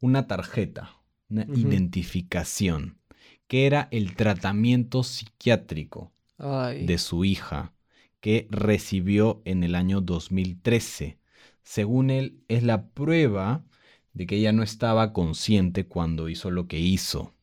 una 0.00 0.26
tarjeta, 0.26 0.96
una 1.28 1.46
identificación, 1.54 2.98
que 3.46 3.66
era 3.66 3.88
el 3.90 4.16
tratamiento 4.16 5.02
psiquiátrico 5.02 6.12
Ay. 6.38 6.84
de 6.86 6.98
su 6.98 7.24
hija 7.24 7.72
que 8.20 8.48
recibió 8.50 9.42
en 9.44 9.64
el 9.64 9.74
año 9.74 10.00
2013. 10.00 11.18
Según 11.62 12.10
él, 12.10 12.42
es 12.48 12.62
la 12.62 12.88
prueba 12.88 13.64
de 14.14 14.26
que 14.26 14.36
ella 14.36 14.52
no 14.52 14.62
estaba 14.62 15.12
consciente 15.12 15.86
cuando 15.86 16.28
hizo 16.28 16.50
lo 16.50 16.66
que 16.66 16.78
hizo. 16.78 17.33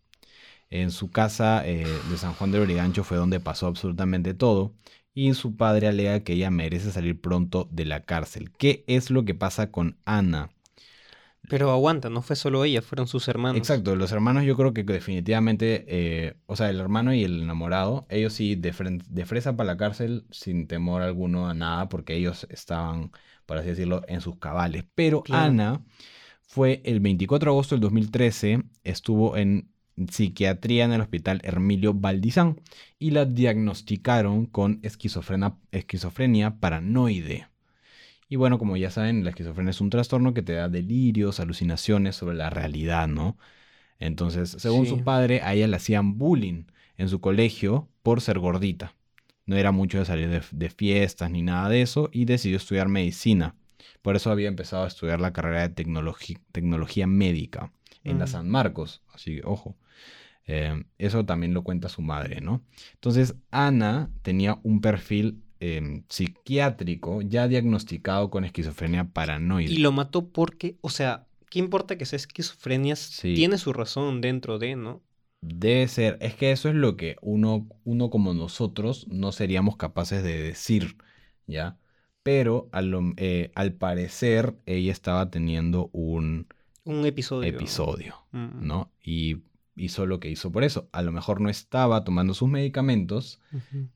En 0.72 0.90
su 0.92 1.12
casa 1.12 1.68
eh, 1.68 1.86
de 2.10 2.18
San 2.18 2.34
Juan 2.34 2.52
de 2.52 2.60
Origancho 2.60 3.04
fue 3.04 3.18
donde 3.18 3.40
pasó 3.42 3.68
absolutamente 3.68 4.34
todo 4.34 4.74
y 5.14 5.34
su 5.34 5.58
padre 5.58 5.88
alega 5.88 6.22
que 6.22 6.34
ella 6.34 6.50
merece 6.50 6.92
salir 6.92 7.20
pronto 7.20 7.68
de 7.72 7.86
la 7.86 8.04
cárcel. 8.04 8.52
¿Qué 8.58 8.86
es 8.88 9.12
lo 9.12 9.26
que 9.26 9.36
pasa 9.36 9.70
con 9.70 9.98
Ana? 10.06 10.50
Pero 11.50 11.72
aguanta, 11.72 12.10
no 12.10 12.22
fue 12.22 12.38
solo 12.38 12.64
ella, 12.64 12.82
fueron 12.82 13.08
sus 13.08 13.28
hermanos. 13.28 13.58
Exacto, 13.58 13.98
los 13.98 14.14
hermanos 14.14 14.46
yo 14.46 14.56
creo 14.56 14.74
que 14.74 14.84
definitivamente, 14.84 15.84
eh, 15.88 16.38
o 16.46 16.56
sea, 16.56 16.70
el 16.70 16.80
hermano 16.80 17.14
y 17.14 17.26
el 17.26 17.42
enamorado, 17.42 18.06
ellos 18.10 18.32
sí 18.32 18.56
de, 18.56 18.72
fresa 18.72 19.58
para 19.58 19.68
la 19.68 19.78
cárcel 19.78 20.26
sin 20.32 20.68
temor 20.68 21.02
alguno 21.02 21.50
a 21.50 21.54
nada, 21.54 21.90
porque 21.90 22.16
ellos 22.16 22.48
estaban, 22.50 23.12
por 23.46 23.58
así 23.58 23.68
decirlo, 23.68 24.04
en 24.08 24.22
sus 24.22 24.38
cabales. 24.38 24.86
Pero 24.96 25.24
Claro. 25.24 25.46
Ana 25.46 25.84
fue 26.42 26.82
el 26.86 27.02
24 27.02 27.52
de 27.52 27.56
agosto 27.56 27.76
del 27.76 27.82
2013, 27.82 28.64
estuvo 28.86 29.36
en 29.36 29.72
psiquiatría 30.10 30.86
en 30.86 30.94
el 30.94 31.02
hospital 31.02 31.42
Hermilio 31.44 31.94
Valdizán 31.94 32.60
y 33.00 33.12
la 33.12 33.26
diagnosticaron 33.26 34.46
con 34.46 34.80
esquizofrenia, 34.84 35.56
esquizofrenia 35.72 36.60
paranoide. 36.60 37.48
Y 38.30 38.38
bueno, 38.38 38.58
como 38.58 38.78
ya 38.78 38.90
saben, 38.90 39.24
la 39.24 39.32
esquizofrenia 39.32 39.72
es 39.72 39.82
un 39.82 39.90
trastorno 39.90 40.34
que 40.34 40.42
te 40.42 40.54
da 40.54 40.70
delirios, 40.70 41.40
alucinaciones 41.40 42.16
sobre 42.16 42.36
la 42.38 42.50
realidad, 42.50 43.08
¿no? 43.08 43.38
Entonces, 44.00 44.52
según 44.58 44.86
Sí. 44.86 44.92
su 44.92 45.04
padre, 45.04 45.42
a 45.42 45.54
ella 45.54 45.68
le 45.68 45.76
hacían 45.76 46.18
bullying 46.18 46.64
en 46.98 47.10
su 47.10 47.20
colegio 47.20 47.90
por 48.04 48.22
ser 48.22 48.40
gordita. 48.40 48.96
No 49.46 49.58
era 49.58 49.72
mucho 49.72 50.00
de 50.00 50.06
salir 50.06 50.30
de, 50.30 50.42
de 50.52 50.70
fiestas 50.70 51.30
ni 51.30 51.42
nada 51.42 51.68
de 51.70 51.82
eso 51.82 52.10
y 52.14 52.26
decidió 52.26 52.58
estudiar 52.58 52.88
medicina. 52.88 53.56
Por 54.02 54.16
eso 54.16 54.32
había 54.32 54.48
empezado 54.48 54.86
a 54.86 54.88
estudiar 54.88 55.20
la 55.20 55.34
carrera 55.34 55.68
de 55.68 55.76
tecnologi- 55.76 56.40
tecnología 56.52 57.06
médica 57.08 57.72
en 58.04 58.18
la 58.18 58.26
Mm. 58.26 58.30
San 58.30 58.50
Marcos. 58.50 59.02
Así 59.14 59.36
que, 59.36 59.42
ojo. 59.46 59.76
Eh, 60.48 60.84
eso 60.98 61.26
también 61.26 61.54
lo 61.54 61.64
cuenta 61.64 61.88
su 61.90 62.02
madre, 62.02 62.42
¿no? 62.42 62.62
Entonces, 62.94 63.36
Ana 63.52 64.10
tenía 64.22 64.60
un 64.64 64.82
perfil 64.82 65.44
eh, 65.60 66.04
psiquiátrico 66.10 67.22
ya 67.22 67.48
diagnosticado 67.48 68.30
con 68.30 68.44
esquizofrenia 68.46 69.06
paranoide. 69.14 69.72
Y 69.72 69.78
lo 69.78 69.92
mató 69.92 70.30
porque, 70.30 70.78
o 70.82 70.90
sea, 70.90 71.28
¿qué 71.50 71.60
importa 71.60 71.98
que 71.98 72.06
sea 72.06 72.18
esquizofrenia? 72.18 72.96
Sí. 72.96 73.36
Tiene 73.36 73.58
su 73.58 73.72
razón 73.72 74.22
dentro 74.22 74.58
de, 74.58 74.76
¿no? 74.76 75.02
Debe 75.42 75.88
ser, 75.88 76.18
es 76.22 76.36
que 76.36 76.52
eso 76.52 76.70
es 76.70 76.76
lo 76.76 76.98
que 76.98 77.16
uno, 77.22 77.68
uno 77.84 78.10
como 78.10 78.34
nosotros 78.34 79.08
no 79.10 79.32
seríamos 79.32 79.76
capaces 79.78 80.24
de 80.24 80.42
decir, 80.42 80.98
¿ya? 81.48 81.78
Pero 82.24 82.70
eh, 83.18 83.52
al 83.56 83.74
parecer 83.74 84.56
ella 84.68 84.92
estaba 84.92 85.30
teniendo 85.32 85.90
un 85.94 86.48
Un 86.84 87.06
episodio. 87.06 87.50
episodio, 87.50 88.16
Mm. 88.32 88.66
¿no? 88.66 88.92
Y 89.04 89.38
hizo 89.76 90.06
lo 90.06 90.20
que 90.20 90.30
hizo 90.30 90.52
por 90.52 90.64
eso. 90.64 90.90
A 90.92 91.02
lo 91.02 91.12
mejor 91.12 91.42
no 91.42 91.50
estaba 91.50 92.04
tomando 92.04 92.34
sus 92.34 92.50
medicamentos 92.50 93.40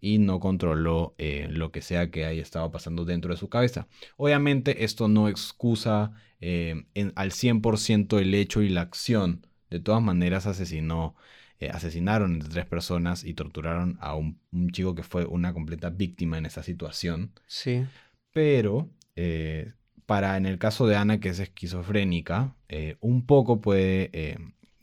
y 0.01 0.17
no 0.19 0.39
controló 0.39 1.15
eh, 1.17 1.47
lo 1.49 1.71
que 1.71 1.81
sea 1.81 2.09
que 2.11 2.25
haya 2.25 2.41
estado 2.41 2.71
pasando 2.71 3.05
dentro 3.05 3.31
de 3.33 3.37
su 3.39 3.49
cabeza. 3.49 3.87
Obviamente 4.17 4.83
esto 4.83 5.07
no 5.07 5.27
excusa 5.29 6.11
eh, 6.41 6.85
en- 6.93 7.13
al 7.15 7.31
100% 7.31 8.19
el 8.19 8.33
hecho 8.33 8.61
y 8.61 8.69
la 8.69 8.81
acción. 8.81 9.47
De 9.69 9.79
todas 9.79 10.01
maneras 10.01 10.45
asesinó, 10.45 11.15
eh, 11.59 11.69
asesinaron 11.69 12.33
entre 12.33 12.49
tres 12.49 12.65
personas 12.65 13.23
y 13.23 13.33
torturaron 13.33 13.97
a 13.99 14.15
un, 14.15 14.39
un 14.51 14.69
chico 14.71 14.95
que 14.95 15.03
fue 15.03 15.25
una 15.25 15.53
completa 15.53 15.89
víctima 15.89 16.37
en 16.37 16.45
esa 16.45 16.61
situación. 16.63 17.31
Sí. 17.47 17.85
Pero 18.31 18.89
eh, 19.15 19.73
para 20.05 20.37
en 20.37 20.45
el 20.45 20.59
caso 20.59 20.85
de 20.87 20.95
Ana, 20.97 21.19
que 21.19 21.29
es 21.29 21.39
esquizofrénica, 21.39 22.55
eh, 22.69 22.97
un 22.99 23.25
poco 23.25 23.61
puede 23.61 24.09
eh, 24.13 24.37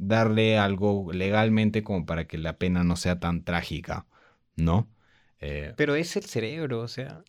darle 0.06 0.58
algo 0.58 1.12
legalmente 1.12 1.82
como 1.82 2.06
para 2.06 2.26
que 2.26 2.38
la 2.38 2.58
pena 2.58 2.84
no 2.84 2.96
sea 2.96 3.20
tan 3.20 3.44
trágica, 3.44 4.06
¿no? 4.56 4.88
Eh, 5.40 5.72
Pero 5.76 5.94
es 5.94 6.16
el 6.16 6.24
cerebro, 6.24 6.80
o 6.80 6.88
sea, 6.88 7.22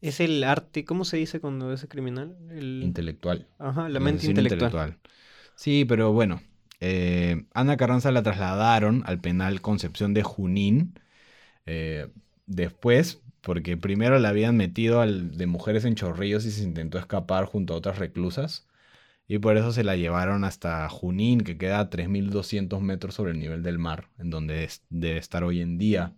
es 0.00 0.20
el 0.20 0.44
arte, 0.44 0.84
¿cómo 0.84 1.04
se 1.04 1.16
dice 1.16 1.40
cuando 1.40 1.72
es 1.72 1.86
criminal? 1.88 2.36
El... 2.50 2.80
intelectual. 2.84 3.46
Ajá, 3.58 3.88
la 3.88 4.00
mente 4.00 4.18
asesino 4.18 4.40
intelectual. 4.40 4.98
Sí, 5.54 5.84
pero 5.84 6.12
bueno. 6.12 6.40
eh, 6.80 7.46
Ana 7.54 7.76
Carranza 7.76 8.12
la 8.12 8.22
trasladaron 8.22 9.02
al 9.06 9.20
penal 9.20 9.60
Concepción 9.60 10.14
de 10.14 10.22
Junín. 10.22 10.94
eh, 11.66 12.08
después, 12.46 13.20
porque 13.42 13.76
primero 13.76 14.18
la 14.18 14.30
habían 14.30 14.56
metido 14.56 15.00
al 15.00 15.36
de 15.36 15.46
mujeres 15.46 15.84
en 15.84 15.94
chorrillos 15.94 16.46
y 16.46 16.50
se 16.50 16.62
intentó 16.62 16.98
escapar 16.98 17.44
junto 17.46 17.74
a 17.74 17.76
otras 17.76 17.98
reclusas. 17.98 18.66
Y 19.28 19.38
por 19.38 19.56
eso 19.58 19.72
se 19.72 19.84
la 19.84 19.94
llevaron 19.94 20.42
hasta 20.44 20.88
Junín, 20.88 21.42
que 21.42 21.58
queda 21.58 21.80
a 21.80 21.90
3.200 21.90 22.80
metros 22.80 23.14
sobre 23.14 23.32
el 23.32 23.38
nivel 23.38 23.62
del 23.62 23.78
mar, 23.78 24.08
en 24.18 24.30
donde 24.30 24.64
es- 24.64 24.82
debe 24.88 25.18
estar 25.18 25.44
hoy 25.44 25.60
en 25.60 25.76
día. 25.78 26.14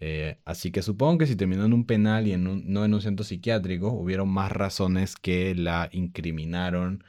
Eh, 0.00 0.38
así 0.44 0.70
que 0.70 0.82
supongo 0.82 1.18
que 1.18 1.26
si 1.26 1.34
terminó 1.34 1.64
en 1.64 1.72
un 1.72 1.84
penal 1.84 2.28
y 2.28 2.32
en 2.32 2.46
un- 2.46 2.72
no 2.72 2.84
en 2.84 2.94
un 2.94 3.02
centro 3.02 3.24
psiquiátrico, 3.24 3.90
hubieron 3.90 4.28
más 4.28 4.52
razones 4.52 5.16
que 5.16 5.56
la 5.56 5.88
incriminaron 5.92 7.02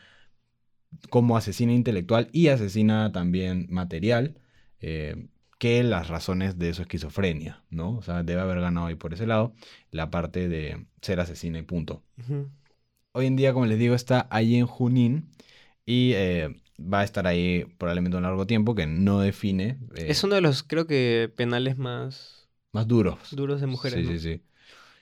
como 1.10 1.38
asesina 1.38 1.74
intelectual 1.74 2.30
y 2.32 2.48
asesina 2.48 3.12
también 3.12 3.68
material 3.70 4.36
eh, 4.82 5.28
que 5.60 5.84
las 5.84 6.08
razones 6.08 6.58
de 6.58 6.74
su 6.74 6.82
esquizofrenia, 6.84 7.64
¿no? 7.70 7.98
O 7.98 8.02
sea, 8.02 8.24
debe 8.24 8.40
haber 8.42 8.62
ganado 8.62 8.88
ahí 8.88 8.96
por 8.96 9.14
ese 9.14 9.28
lado 9.28 9.54
la 9.92 10.10
parte 10.10 10.48
de 10.48 10.86
ser 11.02 11.20
asesina 11.20 11.60
y 11.60 11.64
punto. 11.64 12.02
Hoy 13.12 13.26
en 13.26 13.36
día, 13.36 13.54
como 13.54 13.66
les 13.66 13.80
digo, 13.80 13.96
está 13.96 14.28
ahí 14.30 14.56
en 14.56 14.68
Junín 14.68 15.30
y 15.86 16.14
eh, 16.14 16.56
va 16.80 17.00
a 17.02 17.04
estar 17.04 17.26
ahí 17.26 17.66
probablemente 17.78 18.18
un 18.18 18.24
largo 18.24 18.46
tiempo 18.46 18.76
que 18.76 18.86
no 18.86 19.20
define. 19.20 19.80
eh, 19.96 20.06
Es 20.10 20.24
uno 20.24 20.36
de 20.36 20.42
los, 20.42 20.64
creo 20.64 20.86
que, 20.86 21.32
penales 21.36 21.78
más 21.78 22.48
más 22.72 22.88
duros. 22.88 23.18
duros 23.32 23.62
de 23.62 23.68
mujeres. 23.68 24.00
Sí, 24.00 24.06
¿no? 24.06 24.12
sí, 24.12 24.20
sí. 24.20 24.42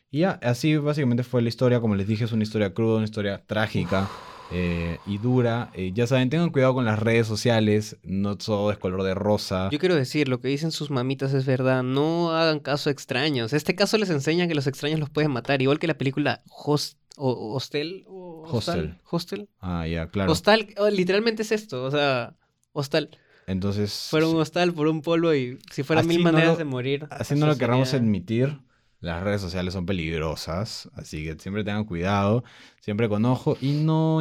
Y 0.10 0.20
ya, 0.20 0.40
así 0.42 0.78
básicamente 0.78 1.24
fue 1.24 1.42
la 1.42 1.50
historia. 1.50 1.82
Como 1.82 1.96
les 1.96 2.08
dije, 2.08 2.24
es 2.24 2.32
una 2.32 2.44
historia 2.44 2.74
cruda, 2.74 2.96
una 2.96 3.04
historia 3.04 3.44
trágica 3.46 4.08
eh, 4.54 5.00
y 5.06 5.18
dura. 5.18 5.70
Eh, 5.74 5.92
ya 5.94 6.08
saben, 6.08 6.30
tengan 6.30 6.50
cuidado 6.50 6.74
con 6.74 6.86
las 6.86 6.98
redes 6.98 7.28
sociales. 7.28 7.98
No 8.04 8.38
todo 8.38 8.72
es 8.72 8.78
color 8.78 9.04
de 9.04 9.16
rosa. 9.16 9.70
Yo 9.70 9.80
quiero 9.80 9.96
decir, 9.96 10.30
lo 10.30 10.40
que 10.40 10.48
dicen 10.48 10.72
sus 10.72 10.90
mamitas 10.92 11.34
es 11.34 11.46
verdad. 11.46 11.84
No 11.84 12.32
hagan 12.32 12.62
caso 12.62 12.90
a 12.90 12.94
extraños. 12.94 13.52
Este 13.52 13.76
caso 13.76 13.98
les 13.98 14.10
enseña 14.10 14.48
que 14.48 14.56
los 14.56 14.66
extraños 14.68 15.02
los 15.02 15.10
pueden 15.10 15.32
matar. 15.32 15.62
Igual 15.62 15.78
que 15.78 15.88
la 15.88 15.98
película 15.98 16.42
Host, 16.50 16.98
o, 17.18 17.54
Hostel. 17.56 18.06
o- 18.08 18.44
Hostel. 18.50 18.98
Hostel. 19.10 19.50
Ah, 19.60 19.86
ya, 19.88 20.08
claro. 20.08 20.32
Hostal. 20.32 20.68
oh, 20.78 20.90
literalmente 20.90 21.42
es 21.42 21.52
esto. 21.52 21.84
O 21.84 21.92
sea, 21.92 22.36
hostal. 22.74 23.10
Entonces, 23.48 24.08
Fueron 24.10 24.32
un 24.36 24.42
hostal 24.42 24.74
por 24.74 24.88
un 24.88 25.02
polvo 25.02 25.34
y 25.34 25.58
si 25.72 25.84
fuera 25.84 26.04
mil 26.04 26.18
no 26.18 26.24
maneras 26.32 26.50
lo- 26.52 26.58
de 26.58 26.66
morir. 26.66 27.08
así 27.12 27.36
no 27.36 27.48
lo 27.48 27.58
querramos 27.58 27.90
sería- 27.90 28.06
admitir. 28.06 28.60
Las 29.00 29.24
redes 29.24 29.42
sociales 29.42 29.74
son 29.74 29.86
peligrosas. 29.86 30.90
Así 30.94 31.24
que 31.24 31.38
siempre 31.40 31.64
tengan 31.64 31.86
cuidado. 31.86 32.44
Siempre 32.82 33.08
con 33.08 33.24
ojo. 33.26 33.56
Y 33.62 33.72
no, 33.74 34.20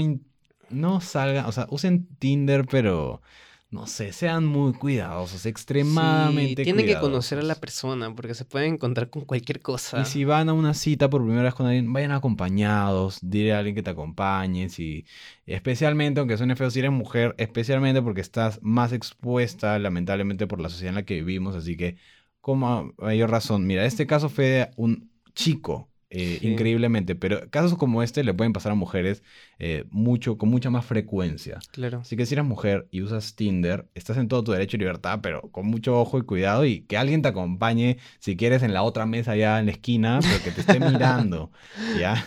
no 0.71 1.01
salgan. 1.01 1.47
O 1.47 1.53
sea, 1.53 1.67
usen 1.71 2.07
Tinder, 2.19 2.67
pero. 2.67 3.23
No 3.71 3.87
sé, 3.89 4.13
sean 4.13 4.47
muy 4.47 4.73
cuidadosos. 4.75 5.45
Extremadamente 5.45 6.63
Sí, 6.63 6.73
tienen 6.73 6.87
que 6.87 6.99
conocer 7.01 7.39
a 7.41 7.43
la 7.43 7.57
persona 7.57 8.15
porque 8.15 8.35
se 8.35 8.45
pueden 8.45 8.75
encontrar 8.75 9.11
con 9.11 9.25
cualquier 9.25 9.61
cosa. 9.61 10.01
Y 10.01 10.05
si 10.05 10.25
van 10.25 10.49
a 10.49 10.53
una 10.53 10.73
cita 10.73 11.11
por 11.11 11.23
primera 11.23 11.43
vez 11.43 11.55
con 11.55 11.67
alguien, 11.67 11.93
vayan 11.93 12.13
acompañados, 12.13 13.19
dile 13.23 13.55
a 13.55 13.59
alguien 13.59 13.75
que 13.75 13.83
te 13.83 13.91
acompañe, 13.91 14.69
si, 14.69 15.05
especialmente, 15.47 16.21
aunque 16.21 16.37
suene 16.37 16.55
feo, 16.55 16.71
si 16.71 16.79
eres 16.79 16.93
mujer, 16.93 17.35
especialmente 17.39 18.01
porque 18.03 18.21
estás 18.21 18.61
más 18.63 18.93
expuesta, 18.93 19.79
lamentablemente, 19.81 20.47
por 20.47 20.61
la 20.61 20.69
sociedad 20.69 20.91
en 20.91 20.95
la 20.97 21.05
que 21.05 21.15
vivimos, 21.17 21.57
así 21.57 21.77
que, 21.77 21.97
como 22.41 22.95
mayor 22.99 23.31
razón, 23.31 23.67
mira, 23.67 23.85
este 23.85 24.07
caso 24.07 24.29
fue 24.29 24.45
de 24.47 24.71
un 24.77 25.11
chico, 25.35 25.91
eh, 26.11 26.39
Sí. 26.41 26.47
increíblemente. 26.49 27.17
Pero 27.17 27.51
casos 27.51 27.77
como 27.77 28.03
este 28.03 28.23
le 28.23 28.33
pueden 28.33 28.53
pasar 28.53 28.71
a 28.73 28.75
mujeres 28.77 29.23
eh, 29.59 29.85
mucho, 29.91 30.37
con 30.37 30.51
mucha 30.51 30.69
más 30.71 30.85
frecuencia. 30.85 31.59
Claro. 31.73 32.01
Así 32.01 32.17
que 32.17 32.27
si 32.27 32.35
eres 32.35 32.45
mujer 32.45 32.87
y 32.91 33.03
usas 33.03 33.35
Tinder, 33.37 33.89
estás 33.95 34.19
en 34.19 34.29
todo 34.29 34.45
tu 34.45 34.53
derecho 34.53 34.77
y 34.77 34.81
libertad, 34.81 35.21
pero 35.23 35.43
con 35.51 35.67
mucho 35.67 35.99
ojo 35.99 36.19
y 36.19 36.23
cuidado 36.23 36.65
y 36.67 36.81
que 36.83 36.97
alguien 36.99 37.23
te 37.23 37.29
acompañe, 37.29 37.97
si 38.19 38.37
quieres, 38.37 38.63
en 38.63 38.75
la 38.75 38.83
otra 38.83 39.07
mesa 39.07 39.33
allá 39.33 39.59
en 39.59 39.67
la 39.67 39.73
esquina, 39.73 40.19
pero 40.21 40.43
que 40.45 40.51
te 40.51 40.61
esté 40.61 40.79
mirando, 40.93 41.51
¿ya? 41.99 42.23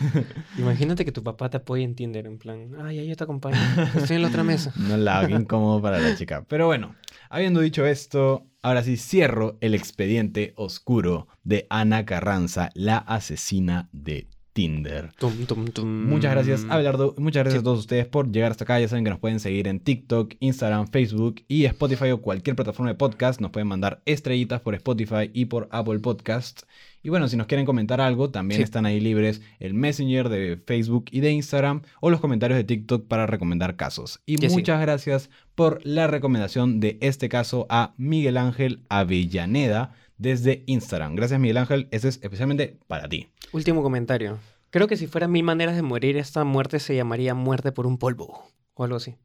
Imagínate 0.58 1.06
que 1.06 1.12
tu 1.12 1.24
papá 1.24 1.50
te 1.50 1.58
apoye 1.58 1.84
en 1.84 1.96
Tinder, 1.96 2.26
en 2.26 2.40
plan, 2.40 2.72
ay, 2.84 2.98
ya 2.98 3.04
yo 3.04 3.16
te 3.16 3.24
acompaño, 3.24 3.58
estoy 3.96 4.16
en 4.16 4.24
la 4.24 4.30
otra 4.30 4.44
mesa. 4.44 4.74
No 4.90 4.98
la 4.98 5.20
haga 5.20 5.40
incómodo 5.40 5.82
para 5.82 6.00
la 6.00 6.16
chica. 6.16 6.46
Pero 6.48 6.66
bueno, 6.66 6.96
habiendo 7.30 7.60
dicho 7.60 7.86
esto, 7.86 8.48
ahora 8.64 8.82
sí 8.82 8.98
cierro 8.98 9.58
el 9.62 9.76
expediente 9.76 10.54
oscuro 10.56 11.28
de 11.44 11.68
Ana 11.70 12.06
Carranza, 12.06 12.72
la 12.74 12.98
asesina 12.98 13.88
de 13.92 14.28
Tinder. 14.60 15.14
Tum, 15.18 15.46
tum, 15.46 15.68
tum. 15.68 15.88
Muchas 16.10 16.32
gracias, 16.34 16.66
Abelardo. 16.70 17.16
Muchas 17.18 17.44
gracias 17.44 17.62
Sí. 17.62 17.64
a 17.64 17.64
todos 17.64 17.80
ustedes 17.80 18.08
por 18.08 18.30
llegar 18.30 18.52
hasta 18.52 18.66
acá. 18.66 18.78
Ya 18.78 18.90
saben 18.90 19.06
que 19.06 19.10
nos 19.10 19.20
pueden 19.20 19.40
seguir 19.40 19.70
en 19.70 19.80
TikTok, 19.80 20.34
Instagram, 20.42 20.88
Facebook 20.90 21.44
y 21.48 21.64
Spotify 21.64 22.12
o 22.12 22.22
cualquier 22.22 22.58
plataforma 22.58 22.90
de 22.92 22.96
podcast. 22.96 23.40
Nos 23.40 23.52
pueden 23.52 23.68
mandar 23.70 24.02
estrellitas 24.06 24.60
por 24.60 24.76
Spotify 24.76 25.32
y 25.34 25.46
por 25.46 25.70
Apple 25.72 26.00
Podcast. 26.00 26.64
Y 27.02 27.08
bueno, 27.08 27.30
si 27.30 27.38
nos 27.38 27.48
quieren 27.48 27.66
comentar 27.66 28.02
algo, 28.02 28.32
también 28.32 28.58
Sí. 28.60 28.64
están 28.64 28.86
ahí 28.86 29.00
libres 29.00 29.42
el 29.62 29.74
Messenger 29.74 30.28
de 30.28 30.58
Facebook 30.68 31.06
y 31.10 31.22
de 31.22 31.32
Instagram 31.32 31.84
o 32.02 32.10
los 32.10 32.20
comentarios 32.20 32.58
de 32.58 32.66
TikTok 32.66 33.08
para 33.08 33.28
recomendar 33.28 33.78
casos. 33.78 34.20
Y 34.26 34.40
sí. 34.40 34.50
muchas 34.50 34.82
gracias 34.82 35.30
por 35.56 35.80
la 35.86 36.08
recomendación 36.08 36.82
de 36.82 36.98
este 37.00 37.30
caso 37.30 37.66
a 37.70 37.94
Miguel 37.96 38.36
Ángel 38.36 38.82
Avellaneda 38.90 39.94
desde 40.20 40.64
Instagram. 40.68 41.16
Gracias 41.16 41.40
Miguel 41.40 41.58
Ángel, 41.58 41.88
ese 41.90 42.10
es 42.10 42.20
especialmente 42.22 42.78
para 42.86 43.10
ti. 43.10 43.30
Último 43.52 43.82
comentario. 43.82 44.38
Creo 44.70 44.88
que 44.88 44.98
si 44.98 45.08
fuera 45.08 45.28
mil 45.28 45.44
maneras 45.44 45.76
de 45.76 45.82
morir, 45.82 46.16
esta 46.18 46.44
muerte 46.44 46.80
se 46.80 46.96
llamaría 46.96 47.34
muerte 47.34 47.72
por 47.72 47.88
un 47.88 47.98
polvo. 47.98 48.46
O 48.76 48.84
algo 48.84 48.98
así. 48.98 49.16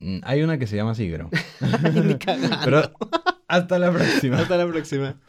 Mm, 0.00 0.20
Hay 0.22 0.42
una 0.42 0.58
que 0.58 0.66
se 0.66 0.76
llama 0.76 0.92
así, 0.92 1.10
creo. 1.10 1.28
Pero 2.64 2.90
hasta 3.48 3.78
la 3.78 3.92
próxima. 3.92 4.38
Hasta 4.38 4.56
la 4.56 4.66
próxima. 4.66 5.20